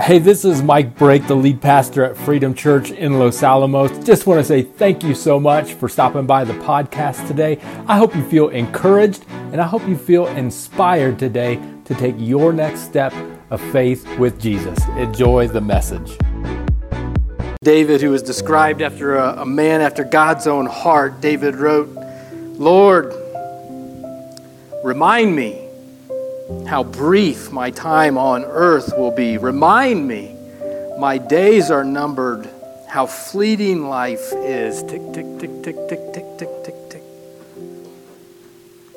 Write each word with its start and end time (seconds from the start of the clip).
Hey, 0.00 0.18
this 0.18 0.46
is 0.46 0.62
Mike 0.62 0.96
Brake, 0.96 1.26
the 1.26 1.34
lead 1.34 1.60
pastor 1.60 2.02
at 2.04 2.16
Freedom 2.16 2.54
Church 2.54 2.90
in 2.90 3.18
Los 3.18 3.42
Alamos. 3.42 3.90
Just 4.02 4.26
want 4.26 4.40
to 4.40 4.44
say 4.44 4.62
thank 4.62 5.04
you 5.04 5.14
so 5.14 5.38
much 5.38 5.74
for 5.74 5.90
stopping 5.90 6.26
by 6.26 6.42
the 6.42 6.54
podcast 6.54 7.28
today. 7.28 7.58
I 7.86 7.98
hope 7.98 8.16
you 8.16 8.24
feel 8.24 8.48
encouraged 8.48 9.26
and 9.52 9.60
I 9.60 9.66
hope 9.66 9.86
you 9.86 9.98
feel 9.98 10.26
inspired 10.28 11.18
today 11.18 11.60
to 11.84 11.94
take 11.94 12.14
your 12.16 12.50
next 12.50 12.80
step 12.80 13.12
of 13.50 13.60
faith 13.72 14.08
with 14.18 14.40
Jesus. 14.40 14.78
Enjoy 14.96 15.48
the 15.48 15.60
message. 15.60 16.16
David, 17.62 18.00
who 18.00 18.10
was 18.10 18.22
described 18.22 18.80
after 18.80 19.16
a, 19.16 19.42
a 19.42 19.46
man 19.46 19.82
after 19.82 20.02
God's 20.02 20.46
own 20.46 20.64
heart, 20.64 21.20
David 21.20 21.56
wrote, 21.56 21.90
Lord, 22.58 23.12
remind 24.82 25.36
me 25.36 25.69
how 26.66 26.84
brief 26.84 27.50
my 27.50 27.70
time 27.70 28.16
on 28.16 28.44
earth 28.44 28.96
will 28.96 29.10
be. 29.10 29.38
Remind 29.38 30.06
me, 30.06 30.36
my 30.98 31.18
days 31.18 31.70
are 31.70 31.84
numbered, 31.84 32.48
how 32.88 33.06
fleeting 33.06 33.88
life 33.88 34.32
is. 34.32 34.82
Tick, 34.82 35.02
tick, 35.12 35.26
tick, 35.38 35.62
tick, 35.62 35.76
tick, 35.88 36.12
tick, 36.12 36.24
tick, 36.38 36.48
tick, 36.64 36.74
tick. 36.90 37.02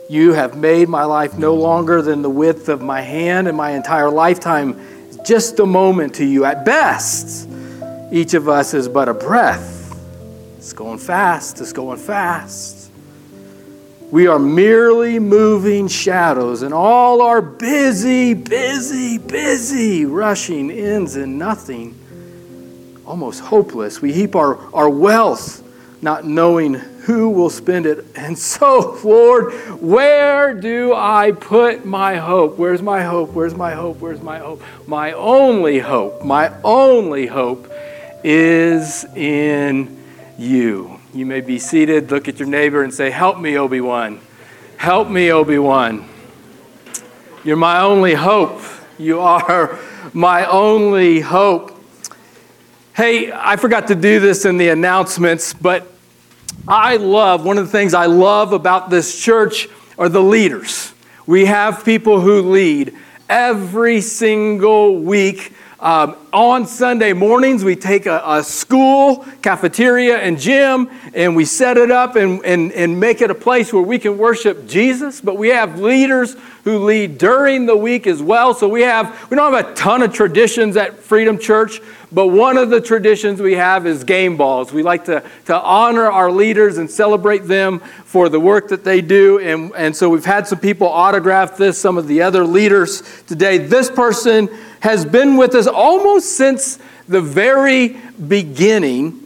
You 0.09 0.33
have 0.33 0.57
made 0.57 0.89
my 0.89 1.05
life 1.05 1.37
no 1.37 1.55
longer 1.55 2.01
than 2.01 2.21
the 2.21 2.29
width 2.29 2.69
of 2.69 2.81
my 2.81 3.01
hand, 3.01 3.47
and 3.47 3.57
my 3.57 3.71
entire 3.71 4.09
lifetime 4.09 4.79
is 5.09 5.17
just 5.25 5.59
a 5.59 5.65
moment 5.65 6.15
to 6.15 6.25
you. 6.25 6.45
At 6.45 6.65
best, 6.65 7.49
each 8.11 8.33
of 8.33 8.49
us 8.49 8.73
is 8.73 8.87
but 8.87 9.09
a 9.09 9.13
breath. 9.13 9.95
It's 10.57 10.73
going 10.73 10.99
fast, 10.99 11.61
it's 11.61 11.73
going 11.73 11.97
fast. 11.97 12.82
We 14.13 14.27
are 14.27 14.37
merely 14.37 15.17
moving 15.17 15.87
shadows, 15.87 16.61
and 16.61 16.71
all 16.71 17.23
our 17.23 17.41
busy, 17.41 18.35
busy, 18.35 19.17
busy 19.17 20.05
rushing 20.05 20.69
ends 20.69 21.15
in 21.15 21.39
nothing, 21.39 21.97
almost 23.07 23.39
hopeless. 23.39 24.03
We 24.03 24.13
heap 24.13 24.35
our, 24.35 24.59
our 24.71 24.87
wealth, 24.87 25.63
not 26.03 26.25
knowing 26.25 26.75
who 26.75 27.31
will 27.31 27.49
spend 27.49 27.87
it. 27.87 28.05
And 28.15 28.37
so, 28.37 28.99
Lord, 29.03 29.51
where 29.81 30.53
do 30.53 30.93
I 30.93 31.31
put 31.31 31.83
my 31.83 32.17
hope? 32.17 32.59
Where's 32.59 32.83
my 32.83 33.01
hope? 33.01 33.31
Where's 33.31 33.55
my 33.55 33.71
hope? 33.71 33.99
Where's 33.99 34.21
my 34.21 34.37
hope? 34.37 34.61
My 34.85 35.13
only 35.13 35.79
hope, 35.79 36.23
my 36.23 36.53
only 36.63 37.25
hope 37.25 37.67
is 38.23 39.05
in 39.15 39.99
you. 40.37 40.99
You 41.13 41.27
may 41.27 41.41
be 41.41 41.59
seated, 41.59 42.09
look 42.09 42.27
at 42.27 42.39
your 42.39 42.47
neighbor, 42.47 42.81
and 42.81 42.91
say, 42.91 43.11
Help 43.11 43.39
me, 43.39 43.55
Obi 43.55 43.81
Wan. 43.81 44.19
Help 44.77 45.09
me, 45.09 45.31
Obi 45.31 45.59
Wan. 45.59 46.09
You're 47.43 47.55
my 47.55 47.81
only 47.81 48.15
hope. 48.15 48.59
You 48.97 49.19
are 49.19 49.77
my 50.13 50.47
only 50.47 51.19
hope. 51.19 51.79
Hey, 52.95 53.31
I 53.31 53.57
forgot 53.57 53.89
to 53.89 53.95
do 53.95 54.19
this 54.19 54.45
in 54.45 54.57
the 54.57 54.69
announcements, 54.69 55.53
but 55.53 55.87
I 56.67 56.95
love, 56.95 57.45
one 57.45 57.59
of 57.59 57.65
the 57.67 57.71
things 57.71 57.93
I 57.93 58.07
love 58.07 58.51
about 58.51 58.89
this 58.89 59.21
church 59.21 59.69
are 59.99 60.09
the 60.09 60.23
leaders. 60.23 60.95
We 61.27 61.45
have 61.45 61.85
people 61.85 62.21
who 62.21 62.41
lead 62.41 62.95
every 63.29 64.01
single 64.01 64.97
week 64.97 65.53
um, 65.83 66.15
on 66.31 66.65
Sunday 66.65 67.11
mornings, 67.11 67.65
we 67.65 67.75
take 67.75 68.05
a, 68.05 68.23
a, 68.25 68.41
school, 68.41 69.25
cafeteria, 69.41 70.17
and 70.17 70.39
gym, 70.39 70.89
and 71.13 71.35
we 71.35 71.43
set 71.43 71.75
it 71.75 71.91
up 71.91 72.15
and, 72.15 72.43
and, 72.45 72.71
and 72.71 72.97
make 72.97 73.21
it 73.21 73.29
a 73.29 73.35
place 73.35 73.73
where 73.73 73.83
we 73.83 73.99
can 73.99 74.17
worship 74.17 74.65
Jesus. 74.65 75.19
But 75.19 75.35
we 75.35 75.49
have 75.49 75.81
leaders 75.81 76.37
who 76.63 76.85
lead 76.85 77.17
during 77.17 77.65
the 77.65 77.75
week 77.75 78.07
as 78.07 78.21
well. 78.21 78.53
So 78.53 78.69
we 78.69 78.83
have 78.83 79.29
we 79.29 79.35
don't 79.35 79.53
have 79.53 79.71
a 79.71 79.73
ton 79.73 80.01
of 80.01 80.13
traditions 80.13 80.77
at 80.77 80.99
Freedom 80.99 81.37
Church, 81.37 81.81
but 82.13 82.27
one 82.27 82.57
of 82.57 82.69
the 82.69 82.79
traditions 82.79 83.41
we 83.41 83.55
have 83.55 83.85
is 83.85 84.05
game 84.05 84.37
balls. 84.37 84.71
We 84.71 84.83
like 84.83 85.03
to, 85.05 85.21
to 85.45 85.61
honor 85.61 86.05
our 86.05 86.31
leaders 86.31 86.77
and 86.77 86.89
celebrate 86.89 87.45
them 87.45 87.79
for 87.79 88.29
the 88.29 88.39
work 88.39 88.69
that 88.69 88.85
they 88.85 89.01
do. 89.01 89.39
And, 89.39 89.73
and 89.75 89.95
so 89.95 90.09
we've 90.09 90.23
had 90.23 90.47
some 90.47 90.59
people 90.59 90.87
autograph 90.87 91.57
this, 91.57 91.77
some 91.77 91.97
of 91.97 92.07
the 92.07 92.21
other 92.21 92.45
leaders 92.45 93.03
today. 93.27 93.57
This 93.57 93.89
person 93.89 94.47
has 94.83 95.05
been 95.05 95.37
with 95.37 95.55
us 95.55 95.65
almost 95.65 96.35
since 96.35 96.77
the 97.07 97.21
very 97.21 97.95
beginning. 98.27 99.25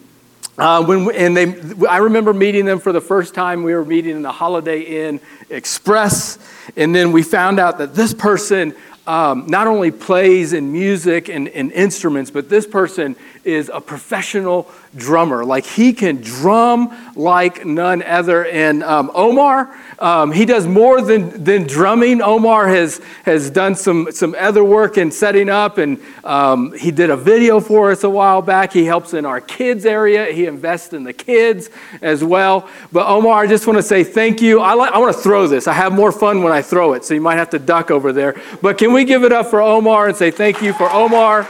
Uh, 0.56 0.86
when 0.86 1.12
and 1.16 1.36
they, 1.36 1.88
I 1.88 1.98
remember 1.98 2.32
meeting 2.32 2.64
them 2.66 2.78
for 2.80 2.92
the 2.92 3.02
first 3.02 3.34
time. 3.34 3.64
We 3.64 3.74
were 3.74 3.84
meeting 3.84 4.18
in 4.18 4.22
the 4.22 4.32
Holiday 4.32 4.82
Inn 4.82 5.20
Express, 5.50 6.38
and 6.76 6.94
then 6.94 7.12
we 7.12 7.24
found 7.24 7.60
out 7.60 7.80
that 7.80 7.96
this 7.96 8.14
person 8.14 8.76
um, 9.08 9.48
not 9.48 9.66
only 9.66 9.90
plays 9.90 10.54
in 10.54 10.72
music 10.72 11.28
and, 11.28 11.48
and 11.48 11.72
instruments, 11.72 12.30
but 12.30 12.50
this 12.50 12.68
person 12.68 13.16
is 13.48 13.72
a 13.74 13.80
professional 13.80 14.70
drummer. 14.96 15.46
Like 15.46 15.66
he 15.66 15.94
can 15.94 16.18
drum 16.18 17.14
like 17.16 17.66
none 17.66 18.04
other. 18.04 18.46
And 18.46 18.84
um, 18.84 19.10
Omar, 19.14 19.74
um, 20.00 20.32
he 20.32 20.46
does 20.46 20.68
more 20.68 21.02
than, 21.02 21.44
than 21.44 21.66
drumming. 21.66 22.22
Omar 22.22 22.68
has, 22.68 23.00
has 23.24 23.50
done 23.50 23.76
some, 23.76 24.12
some 24.12 24.36
other 24.38 24.64
work 24.64 24.98
in 24.98 25.12
setting 25.12 25.50
up, 25.50 25.78
and 25.78 26.00
um, 26.24 26.74
he 26.74 26.92
did 26.92 27.10
a 27.10 27.16
video 27.16 27.60
for 27.60 27.92
us 27.92 28.04
a 28.04 28.10
while 28.10 28.42
back. 28.42 28.74
He 28.74 28.84
helps 28.86 29.14
in 29.14 29.26
our 29.26 29.40
kids 29.40 29.86
area, 29.86 30.26
he 30.26 30.46
invests 30.46 30.94
in 30.94 31.04
the 31.04 31.14
kids 31.14 31.70
as 32.02 32.24
well. 32.24 32.70
But 32.92 33.08
Omar, 33.08 33.44
I 33.44 33.48
just 33.48 33.66
want 33.66 33.78
to 33.78 33.84
say 33.84 34.04
thank 34.04 34.42
you. 34.42 34.60
I, 34.60 34.74
like, 34.74 34.92
I 34.92 34.98
want 34.98 35.16
to 35.16 35.22
throw 35.22 35.48
this. 35.48 35.68
I 35.68 35.74
have 35.74 35.94
more 35.94 36.12
fun 36.12 36.44
when 36.44 36.52
I 36.52 36.62
throw 36.62 36.94
it, 36.94 37.06
so 37.06 37.14
you 37.14 37.22
might 37.22 37.38
have 37.38 37.50
to 37.52 37.60
duck 37.60 37.92
over 37.92 38.12
there. 38.12 38.40
But 38.62 38.78
can 38.78 38.92
we 38.92 39.06
give 39.06 39.24
it 39.24 39.32
up 39.32 39.48
for 39.48 39.62
Omar 39.62 40.08
and 40.10 40.18
say 40.18 40.32
thank 40.32 40.62
you 40.62 40.74
for 40.74 40.92
Omar? 40.92 41.48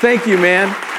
Thank 0.00 0.26
you, 0.26 0.38
man. 0.38 0.89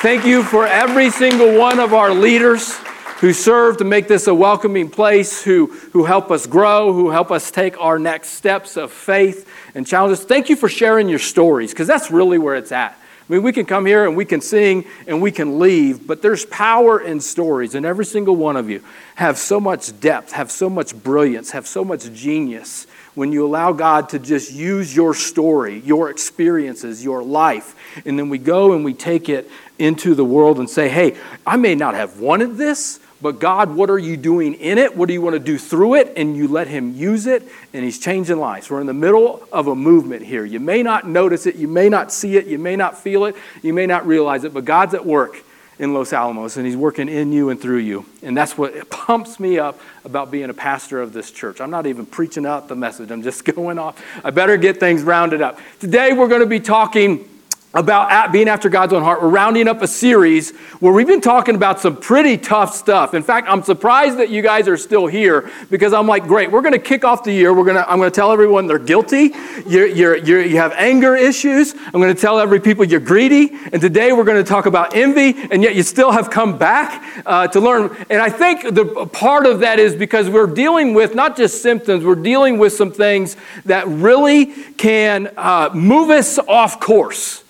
Thank 0.00 0.24
you 0.24 0.42
for 0.42 0.66
every 0.66 1.10
single 1.10 1.58
one 1.58 1.78
of 1.78 1.92
our 1.92 2.14
leaders 2.14 2.74
who 3.18 3.34
serve 3.34 3.76
to 3.76 3.84
make 3.84 4.08
this 4.08 4.28
a 4.28 4.34
welcoming 4.34 4.88
place, 4.88 5.42
who, 5.42 5.66
who 5.92 6.06
help 6.06 6.30
us 6.30 6.46
grow, 6.46 6.94
who 6.94 7.10
help 7.10 7.30
us 7.30 7.50
take 7.50 7.78
our 7.78 7.98
next 7.98 8.30
steps 8.30 8.78
of 8.78 8.90
faith 8.90 9.46
and 9.74 9.86
challenges. 9.86 10.24
Thank 10.24 10.48
you 10.48 10.56
for 10.56 10.70
sharing 10.70 11.06
your 11.10 11.18
stories, 11.18 11.72
because 11.72 11.86
that's 11.86 12.10
really 12.10 12.38
where 12.38 12.54
it's 12.54 12.72
at. 12.72 12.92
I 12.92 13.32
mean, 13.32 13.42
we 13.42 13.52
can 13.52 13.66
come 13.66 13.84
here 13.84 14.06
and 14.06 14.16
we 14.16 14.24
can 14.24 14.40
sing 14.40 14.86
and 15.06 15.20
we 15.20 15.30
can 15.30 15.58
leave, 15.58 16.06
but 16.06 16.22
there's 16.22 16.46
power 16.46 16.98
in 16.98 17.20
stories, 17.20 17.74
and 17.74 17.84
every 17.84 18.06
single 18.06 18.36
one 18.36 18.56
of 18.56 18.70
you 18.70 18.82
have 19.16 19.36
so 19.36 19.60
much 19.60 20.00
depth, 20.00 20.32
have 20.32 20.50
so 20.50 20.70
much 20.70 20.94
brilliance, 20.94 21.50
have 21.50 21.66
so 21.66 21.84
much 21.84 22.10
genius 22.14 22.86
when 23.14 23.32
you 23.32 23.44
allow 23.44 23.72
God 23.72 24.10
to 24.10 24.18
just 24.18 24.52
use 24.52 24.94
your 24.94 25.14
story, 25.14 25.80
your 25.80 26.10
experiences, 26.10 27.02
your 27.02 27.22
life, 27.22 27.74
and 28.06 28.18
then 28.18 28.28
we 28.28 28.38
go 28.38 28.72
and 28.72 28.84
we 28.84 28.94
take 28.94 29.28
it 29.28 29.50
into 29.78 30.14
the 30.14 30.24
world 30.24 30.58
and 30.58 30.68
say, 30.68 30.88
hey, 30.88 31.16
I 31.46 31.56
may 31.56 31.74
not 31.74 31.94
have 31.94 32.20
wanted 32.20 32.56
this, 32.56 33.00
but 33.22 33.38
God, 33.38 33.74
what 33.74 33.90
are 33.90 33.98
you 33.98 34.16
doing 34.16 34.54
in 34.54 34.78
it? 34.78 34.96
What 34.96 35.08
do 35.08 35.12
you 35.12 35.20
want 35.20 35.34
to 35.34 35.40
do 35.40 35.58
through 35.58 35.96
it? 35.96 36.14
And 36.16 36.36
you 36.36 36.48
let 36.48 36.68
Him 36.68 36.94
use 36.94 37.26
it, 37.26 37.42
and 37.74 37.84
He's 37.84 37.98
changing 37.98 38.38
lives. 38.38 38.70
We're 38.70 38.80
in 38.80 38.86
the 38.86 38.94
middle 38.94 39.46
of 39.52 39.66
a 39.66 39.74
movement 39.74 40.22
here. 40.22 40.44
You 40.44 40.60
may 40.60 40.82
not 40.82 41.06
notice 41.06 41.46
it, 41.46 41.56
you 41.56 41.68
may 41.68 41.88
not 41.88 42.12
see 42.12 42.36
it, 42.36 42.46
you 42.46 42.58
may 42.58 42.76
not 42.76 42.98
feel 42.98 43.26
it, 43.26 43.36
you 43.62 43.74
may 43.74 43.86
not 43.86 44.06
realize 44.06 44.44
it, 44.44 44.54
but 44.54 44.64
God's 44.64 44.94
at 44.94 45.04
work 45.04 45.42
in 45.80 45.94
Los 45.94 46.12
Alamos, 46.12 46.58
and 46.58 46.66
He's 46.66 46.76
working 46.76 47.08
in 47.08 47.32
you 47.32 47.48
and 47.48 47.58
through 47.58 47.78
you. 47.78 48.04
And 48.22 48.36
that's 48.36 48.56
what 48.56 48.90
pumps 48.90 49.40
me 49.40 49.58
up 49.58 49.80
about 50.04 50.30
being 50.30 50.50
a 50.50 50.54
pastor 50.54 51.00
of 51.00 51.14
this 51.14 51.30
church. 51.30 51.58
I'm 51.58 51.70
not 51.70 51.86
even 51.86 52.04
preaching 52.04 52.44
out 52.44 52.68
the 52.68 52.76
message, 52.76 53.10
I'm 53.10 53.22
just 53.22 53.44
going 53.56 53.78
off. 53.78 54.00
I 54.22 54.30
better 54.30 54.58
get 54.58 54.78
things 54.78 55.02
rounded 55.02 55.40
up. 55.40 55.58
Today, 55.80 56.12
we're 56.12 56.28
going 56.28 56.42
to 56.42 56.46
be 56.46 56.60
talking 56.60 57.26
about 57.72 58.32
being 58.32 58.48
after 58.48 58.68
God's 58.68 58.92
own 58.92 59.02
heart. 59.02 59.22
We're 59.22 59.28
rounding 59.28 59.68
up 59.68 59.80
a 59.80 59.86
series 59.86 60.50
where 60.80 60.92
we've 60.92 61.06
been 61.06 61.20
talking 61.20 61.54
about 61.54 61.80
some 61.80 61.96
pretty 61.96 62.36
tough 62.36 62.74
stuff. 62.74 63.14
In 63.14 63.22
fact, 63.22 63.46
I'm 63.48 63.62
surprised 63.62 64.18
that 64.18 64.28
you 64.28 64.42
guys 64.42 64.66
are 64.66 64.76
still 64.76 65.06
here 65.06 65.48
because 65.70 65.92
I'm 65.92 66.08
like, 66.08 66.24
great, 66.24 66.50
we're 66.50 66.62
going 66.62 66.72
to 66.72 66.80
kick 66.80 67.04
off 67.04 67.22
the 67.22 67.32
year. 67.32 67.54
We're 67.54 67.64
going 67.64 67.76
to, 67.76 67.88
I'm 67.88 67.98
going 67.98 68.10
to 68.10 68.14
tell 68.14 68.32
everyone 68.32 68.66
they're 68.66 68.80
guilty. 68.80 69.34
You're, 69.68 69.86
you're, 69.86 70.16
you're, 70.16 70.44
you 70.44 70.56
have 70.56 70.72
anger 70.72 71.14
issues. 71.14 71.74
I'm 71.74 72.00
going 72.00 72.12
to 72.12 72.20
tell 72.20 72.40
every 72.40 72.58
people 72.58 72.84
you're 72.84 72.98
greedy. 72.98 73.56
And 73.72 73.80
today 73.80 74.12
we're 74.12 74.24
going 74.24 74.42
to 74.42 74.48
talk 74.48 74.66
about 74.66 74.96
envy, 74.96 75.36
and 75.52 75.62
yet 75.62 75.76
you 75.76 75.84
still 75.84 76.10
have 76.10 76.28
come 76.28 76.58
back 76.58 77.22
uh, 77.24 77.46
to 77.48 77.60
learn. 77.60 77.96
And 78.10 78.20
I 78.20 78.30
think 78.30 78.74
the 78.74 79.06
part 79.12 79.46
of 79.46 79.60
that 79.60 79.78
is 79.78 79.94
because 79.94 80.28
we're 80.28 80.48
dealing 80.48 80.92
with 80.92 81.14
not 81.14 81.36
just 81.36 81.62
symptoms, 81.62 82.04
we're 82.04 82.16
dealing 82.16 82.58
with 82.58 82.72
some 82.72 82.90
things 82.90 83.36
that 83.64 83.86
really 83.86 84.46
can 84.72 85.32
uh, 85.36 85.70
move 85.72 86.10
us 86.10 86.40
off 86.40 86.80
course 86.80 87.44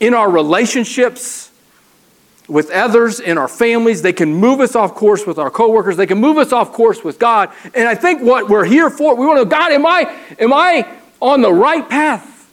in 0.00 0.14
our 0.14 0.30
relationships 0.30 1.50
with 2.48 2.70
others, 2.70 3.20
in 3.20 3.38
our 3.38 3.48
families. 3.48 4.02
They 4.02 4.12
can 4.12 4.34
move 4.34 4.60
us 4.60 4.76
off 4.76 4.94
course 4.94 5.26
with 5.26 5.38
our 5.38 5.50
coworkers. 5.50 5.96
They 5.96 6.06
can 6.06 6.18
move 6.18 6.38
us 6.38 6.52
off 6.52 6.72
course 6.72 7.02
with 7.02 7.18
God. 7.18 7.50
And 7.74 7.88
I 7.88 7.94
think 7.94 8.22
what 8.22 8.48
we're 8.48 8.64
here 8.64 8.90
for, 8.90 9.14
we 9.16 9.26
want 9.26 9.38
to 9.38 9.44
know, 9.44 9.50
God, 9.50 9.72
am 9.72 9.86
I, 9.86 10.14
am 10.38 10.52
I 10.52 10.86
on 11.20 11.40
the 11.40 11.52
right 11.52 11.88
path? 11.88 12.50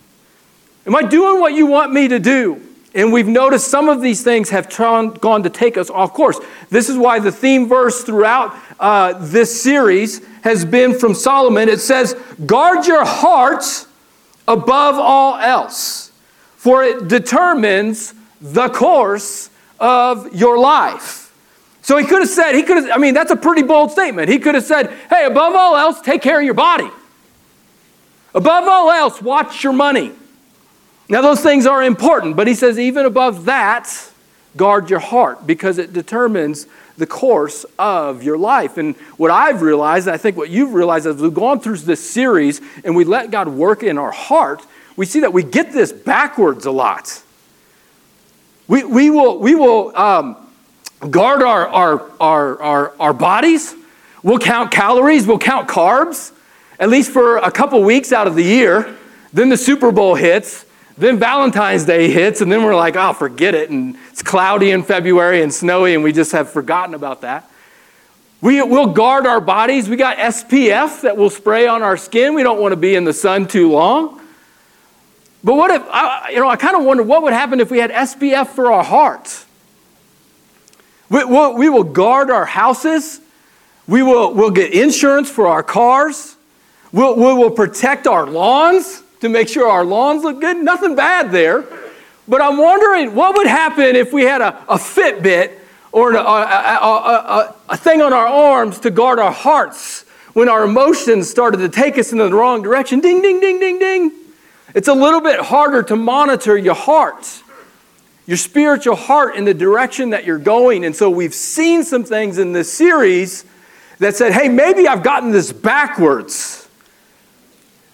Am 0.85 0.95
I 0.95 1.03
doing 1.03 1.39
what 1.39 1.53
you 1.53 1.67
want 1.67 1.91
me 1.91 2.07
to 2.07 2.19
do? 2.19 2.61
And 2.93 3.13
we've 3.13 3.27
noticed 3.27 3.69
some 3.69 3.87
of 3.87 4.01
these 4.01 4.23
things 4.23 4.49
have 4.49 4.69
gone 4.69 5.43
to 5.43 5.49
take 5.49 5.77
us 5.77 5.89
off 5.89 6.13
course. 6.13 6.39
This 6.69 6.89
is 6.89 6.97
why 6.97 7.19
the 7.19 7.31
theme 7.31 7.69
verse 7.69 8.03
throughout 8.03 8.55
uh, 8.79 9.13
this 9.13 9.61
series 9.61 10.25
has 10.43 10.65
been 10.65 10.97
from 10.97 11.13
Solomon. 11.13 11.69
It 11.69 11.79
says, 11.79 12.15
Guard 12.45 12.85
your 12.87 13.05
hearts 13.05 13.87
above 14.47 14.95
all 14.95 15.37
else, 15.37 16.00
for 16.61 16.83
it 16.83 17.07
determines 17.07 18.13
the 18.39 18.69
course 18.69 19.49
of 19.79 20.31
your 20.35 20.59
life. 20.59 21.33
So 21.81 21.97
he 21.97 22.05
could 22.05 22.19
have 22.19 22.29
said, 22.29 22.53
he 22.53 22.61
could 22.61 22.77
have, 22.77 22.91
I 22.91 22.97
mean, 22.99 23.15
that's 23.15 23.31
a 23.31 23.35
pretty 23.35 23.63
bold 23.63 23.89
statement. 23.89 24.29
He 24.29 24.37
could 24.37 24.53
have 24.53 24.63
said, 24.63 24.91
hey, 25.09 25.25
above 25.25 25.55
all 25.55 25.75
else, 25.75 25.99
take 26.01 26.21
care 26.21 26.37
of 26.37 26.45
your 26.45 26.53
body. 26.53 26.87
Above 28.35 28.67
all 28.67 28.91
else, 28.91 29.23
watch 29.23 29.63
your 29.63 29.73
money. 29.73 30.11
Now, 31.09 31.23
those 31.23 31.41
things 31.41 31.65
are 31.65 31.81
important, 31.81 32.35
but 32.35 32.45
he 32.45 32.53
says, 32.53 32.77
even 32.77 33.07
above 33.07 33.45
that, 33.45 33.89
guard 34.55 34.91
your 34.91 34.99
heart 34.99 35.47
because 35.47 35.79
it 35.79 35.93
determines 35.93 36.67
the 36.95 37.07
course 37.07 37.65
of 37.79 38.21
your 38.21 38.37
life. 38.37 38.77
And 38.77 38.95
what 39.17 39.31
I've 39.31 39.63
realized, 39.63 40.05
and 40.05 40.13
I 40.13 40.17
think 40.17 40.37
what 40.37 40.51
you've 40.51 40.75
realized 40.75 41.07
as 41.07 41.15
we've 41.15 41.33
gone 41.33 41.59
through 41.59 41.77
this 41.77 42.07
series 42.07 42.61
and 42.83 42.95
we 42.95 43.03
let 43.03 43.31
God 43.31 43.47
work 43.47 43.81
in 43.81 43.97
our 43.97 44.11
heart, 44.11 44.63
we 44.95 45.05
see 45.05 45.21
that 45.21 45.33
we 45.33 45.43
get 45.43 45.71
this 45.71 45.91
backwards 45.91 46.65
a 46.65 46.71
lot. 46.71 47.23
We, 48.67 48.83
we 48.83 49.09
will, 49.09 49.39
we 49.39 49.55
will 49.55 49.95
um, 49.97 50.37
guard 51.09 51.41
our, 51.41 51.67
our, 51.67 52.11
our, 52.19 52.61
our, 52.61 52.93
our 52.99 53.13
bodies, 53.13 53.75
we'll 54.23 54.39
count 54.39 54.71
calories, 54.71 55.25
we'll 55.25 55.39
count 55.39 55.67
carbs, 55.67 56.31
at 56.79 56.89
least 56.89 57.11
for 57.11 57.37
a 57.37 57.51
couple 57.51 57.81
weeks 57.83 58.11
out 58.11 58.27
of 58.27 58.35
the 58.35 58.43
year. 58.43 58.97
Then 59.33 59.49
the 59.49 59.57
Super 59.57 59.91
Bowl 59.91 60.15
hits, 60.15 60.65
then 60.97 61.17
Valentine's 61.17 61.85
Day 61.85 62.11
hits, 62.11 62.41
and 62.41 62.51
then 62.51 62.63
we're 62.63 62.75
like, 62.75 62.95
oh, 62.95 63.13
forget 63.13 63.55
it. 63.55 63.69
And 63.69 63.97
it's 64.09 64.21
cloudy 64.21 64.71
in 64.71 64.83
February 64.83 65.41
and 65.41 65.53
snowy, 65.53 65.95
and 65.95 66.03
we 66.03 66.11
just 66.11 66.31
have 66.31 66.49
forgotten 66.49 66.93
about 66.93 67.21
that. 67.21 67.49
We, 68.41 68.61
will 68.61 68.87
guard 68.87 69.25
our 69.25 69.41
bodies. 69.41 69.89
We 69.89 69.95
got 69.95 70.17
SPF 70.17 71.01
that 71.01 71.15
we'll 71.17 71.29
spray 71.29 71.67
on 71.67 71.83
our 71.83 71.97
skin. 71.97 72.33
We 72.33 72.43
don't 72.43 72.59
want 72.59 72.71
to 72.71 72.77
be 72.77 72.95
in 72.95 73.03
the 73.03 73.13
sun 73.13 73.47
too 73.47 73.71
long. 73.71 74.20
But 75.43 75.55
what 75.55 75.71
if, 75.71 75.81
I, 75.89 76.29
you 76.31 76.39
know, 76.39 76.49
I 76.49 76.55
kind 76.55 76.75
of 76.75 76.83
wonder 76.83 77.03
what 77.03 77.23
would 77.23 77.33
happen 77.33 77.59
if 77.59 77.71
we 77.71 77.79
had 77.79 77.91
SPF 77.91 78.49
for 78.49 78.71
our 78.71 78.83
hearts? 78.83 79.45
We, 81.09 81.25
we'll, 81.25 81.55
we 81.55 81.67
will 81.67 81.83
guard 81.83 82.29
our 82.29 82.45
houses. 82.45 83.19
We 83.87 84.03
will 84.03 84.33
we'll 84.33 84.51
get 84.51 84.71
insurance 84.71 85.29
for 85.29 85.47
our 85.47 85.63
cars. 85.63 86.35
We'll, 86.91 87.15
we 87.15 87.33
will 87.33 87.51
protect 87.51 88.07
our 88.07 88.27
lawns 88.27 89.03
to 89.21 89.29
make 89.29 89.47
sure 89.47 89.67
our 89.67 89.83
lawns 89.83 90.23
look 90.23 90.39
good. 90.39 90.57
Nothing 90.57 90.95
bad 90.95 91.31
there. 91.31 91.65
But 92.27 92.41
I'm 92.41 92.57
wondering 92.57 93.15
what 93.15 93.35
would 93.35 93.47
happen 93.47 93.95
if 93.95 94.13
we 94.13 94.23
had 94.23 94.41
a, 94.41 94.57
a 94.69 94.77
Fitbit 94.77 95.57
or 95.91 96.13
a, 96.13 96.21
a, 96.21 97.55
a, 97.69 97.77
thing 97.77 98.01
on 98.01 98.13
our 98.13 98.27
arms 98.27 98.79
to 98.79 98.91
guard 98.91 99.19
our 99.19 99.31
hearts 99.31 100.03
when 100.33 100.47
our 100.47 100.63
emotions 100.63 101.29
started 101.29 101.57
to 101.57 101.67
take 101.67 101.97
us 101.97 102.13
in 102.13 102.17
the 102.17 102.31
wrong 102.31 102.61
direction. 102.61 103.01
Ding, 103.01 103.21
ding, 103.21 103.41
ding, 103.41 103.59
ding, 103.59 103.79
ding. 103.79 104.11
It's 104.73 104.87
a 104.87 104.93
little 104.93 105.21
bit 105.21 105.39
harder 105.39 105.83
to 105.83 105.95
monitor 105.95 106.57
your 106.57 106.75
heart, 106.75 107.43
your 108.25 108.37
spiritual 108.37 108.95
heart 108.95 109.35
in 109.35 109.45
the 109.45 109.53
direction 109.53 110.11
that 110.11 110.25
you're 110.25 110.37
going. 110.37 110.85
And 110.85 110.95
so 110.95 111.09
we've 111.09 111.33
seen 111.33 111.83
some 111.83 112.03
things 112.03 112.37
in 112.37 112.53
this 112.53 112.71
series 112.71 113.45
that 113.99 114.15
said, 114.15 114.33
hey, 114.33 114.49
maybe 114.49 114.87
I've 114.87 115.03
gotten 115.03 115.31
this 115.31 115.51
backwards. 115.51 116.67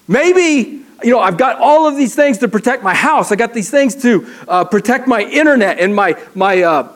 Maybe 0.08 0.84
you 1.04 1.12
know, 1.12 1.20
I've 1.20 1.38
got 1.38 1.60
all 1.60 1.88
of 1.88 1.96
these 1.96 2.16
things 2.16 2.40
to 2.40 2.48
protect 2.48 2.84
my 2.84 2.94
house. 2.94 3.32
I 3.32 3.36
got 3.36 3.54
these 3.54 3.70
things 3.70 3.96
to 4.02 4.28
uh, 4.48 4.66
protect 4.66 5.08
my 5.08 5.22
internet 5.22 5.80
and 5.80 5.96
my, 5.96 6.20
my 6.34 6.64
uh, 6.64 6.92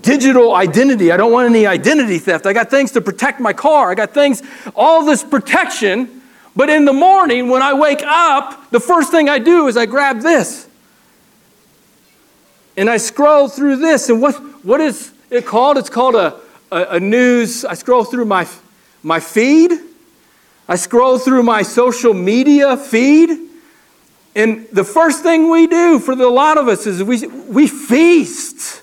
digital 0.00 0.54
identity. 0.54 1.12
I 1.12 1.16
don't 1.16 1.32
want 1.32 1.48
any 1.48 1.66
identity 1.66 2.18
theft. 2.18 2.46
I 2.46 2.52
got 2.52 2.70
things 2.70 2.92
to 2.92 3.00
protect 3.00 3.40
my 3.40 3.52
car. 3.52 3.90
I 3.90 3.94
got 3.94 4.12
things, 4.12 4.42
all 4.74 5.04
this 5.04 5.24
protection. 5.24 6.21
But 6.54 6.68
in 6.68 6.84
the 6.84 6.92
morning, 6.92 7.48
when 7.48 7.62
I 7.62 7.72
wake 7.72 8.02
up, 8.02 8.70
the 8.70 8.80
first 8.80 9.10
thing 9.10 9.28
I 9.28 9.38
do 9.38 9.68
is 9.68 9.76
I 9.76 9.86
grab 9.86 10.20
this. 10.20 10.68
And 12.76 12.90
I 12.90 12.98
scroll 12.98 13.48
through 13.48 13.76
this. 13.76 14.08
And 14.08 14.20
what, 14.20 14.34
what 14.64 14.80
is 14.80 15.12
it 15.30 15.46
called? 15.46 15.78
It's 15.78 15.90
called 15.90 16.14
a, 16.14 16.40
a, 16.70 16.96
a 16.96 17.00
news. 17.00 17.64
I 17.64 17.74
scroll 17.74 18.04
through 18.04 18.26
my, 18.26 18.46
my 19.02 19.20
feed 19.20 19.72
I 20.72 20.76
scroll 20.76 21.18
through 21.18 21.42
my 21.42 21.60
social 21.60 22.14
media 22.14 22.78
feed, 22.78 23.30
and 24.34 24.66
the 24.72 24.84
first 24.84 25.22
thing 25.22 25.50
we 25.50 25.66
do 25.66 25.98
for 25.98 26.14
the, 26.16 26.24
a 26.24 26.30
lot 26.30 26.56
of 26.56 26.66
us 26.66 26.86
is 26.86 27.02
we, 27.02 27.26
we 27.26 27.66
feast. 27.66 28.80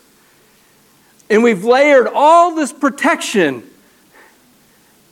And 1.31 1.41
we've 1.41 1.63
layered 1.63 2.07
all 2.13 2.53
this 2.53 2.71
protection, 2.71 3.67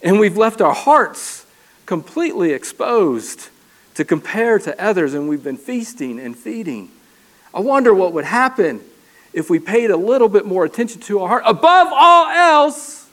and 0.03 0.19
we've 0.19 0.37
left 0.37 0.61
our 0.61 0.75
hearts 0.75 1.46
completely 1.87 2.51
exposed 2.51 3.49
to 3.95 4.05
compare 4.05 4.59
to 4.59 4.79
others, 4.79 5.15
and 5.15 5.27
we've 5.27 5.43
been 5.43 5.57
feasting 5.57 6.19
and 6.19 6.37
feeding. 6.37 6.91
I 7.51 7.61
wonder 7.61 7.91
what 7.95 8.13
would 8.13 8.25
happen 8.25 8.81
if 9.33 9.49
we 9.49 9.57
paid 9.57 9.89
a 9.89 9.97
little 9.97 10.29
bit 10.29 10.45
more 10.45 10.65
attention 10.65 11.01
to 11.01 11.21
our 11.21 11.27
heart. 11.27 11.43
Above 11.47 11.87
all 11.91 12.29
else, 12.29 13.09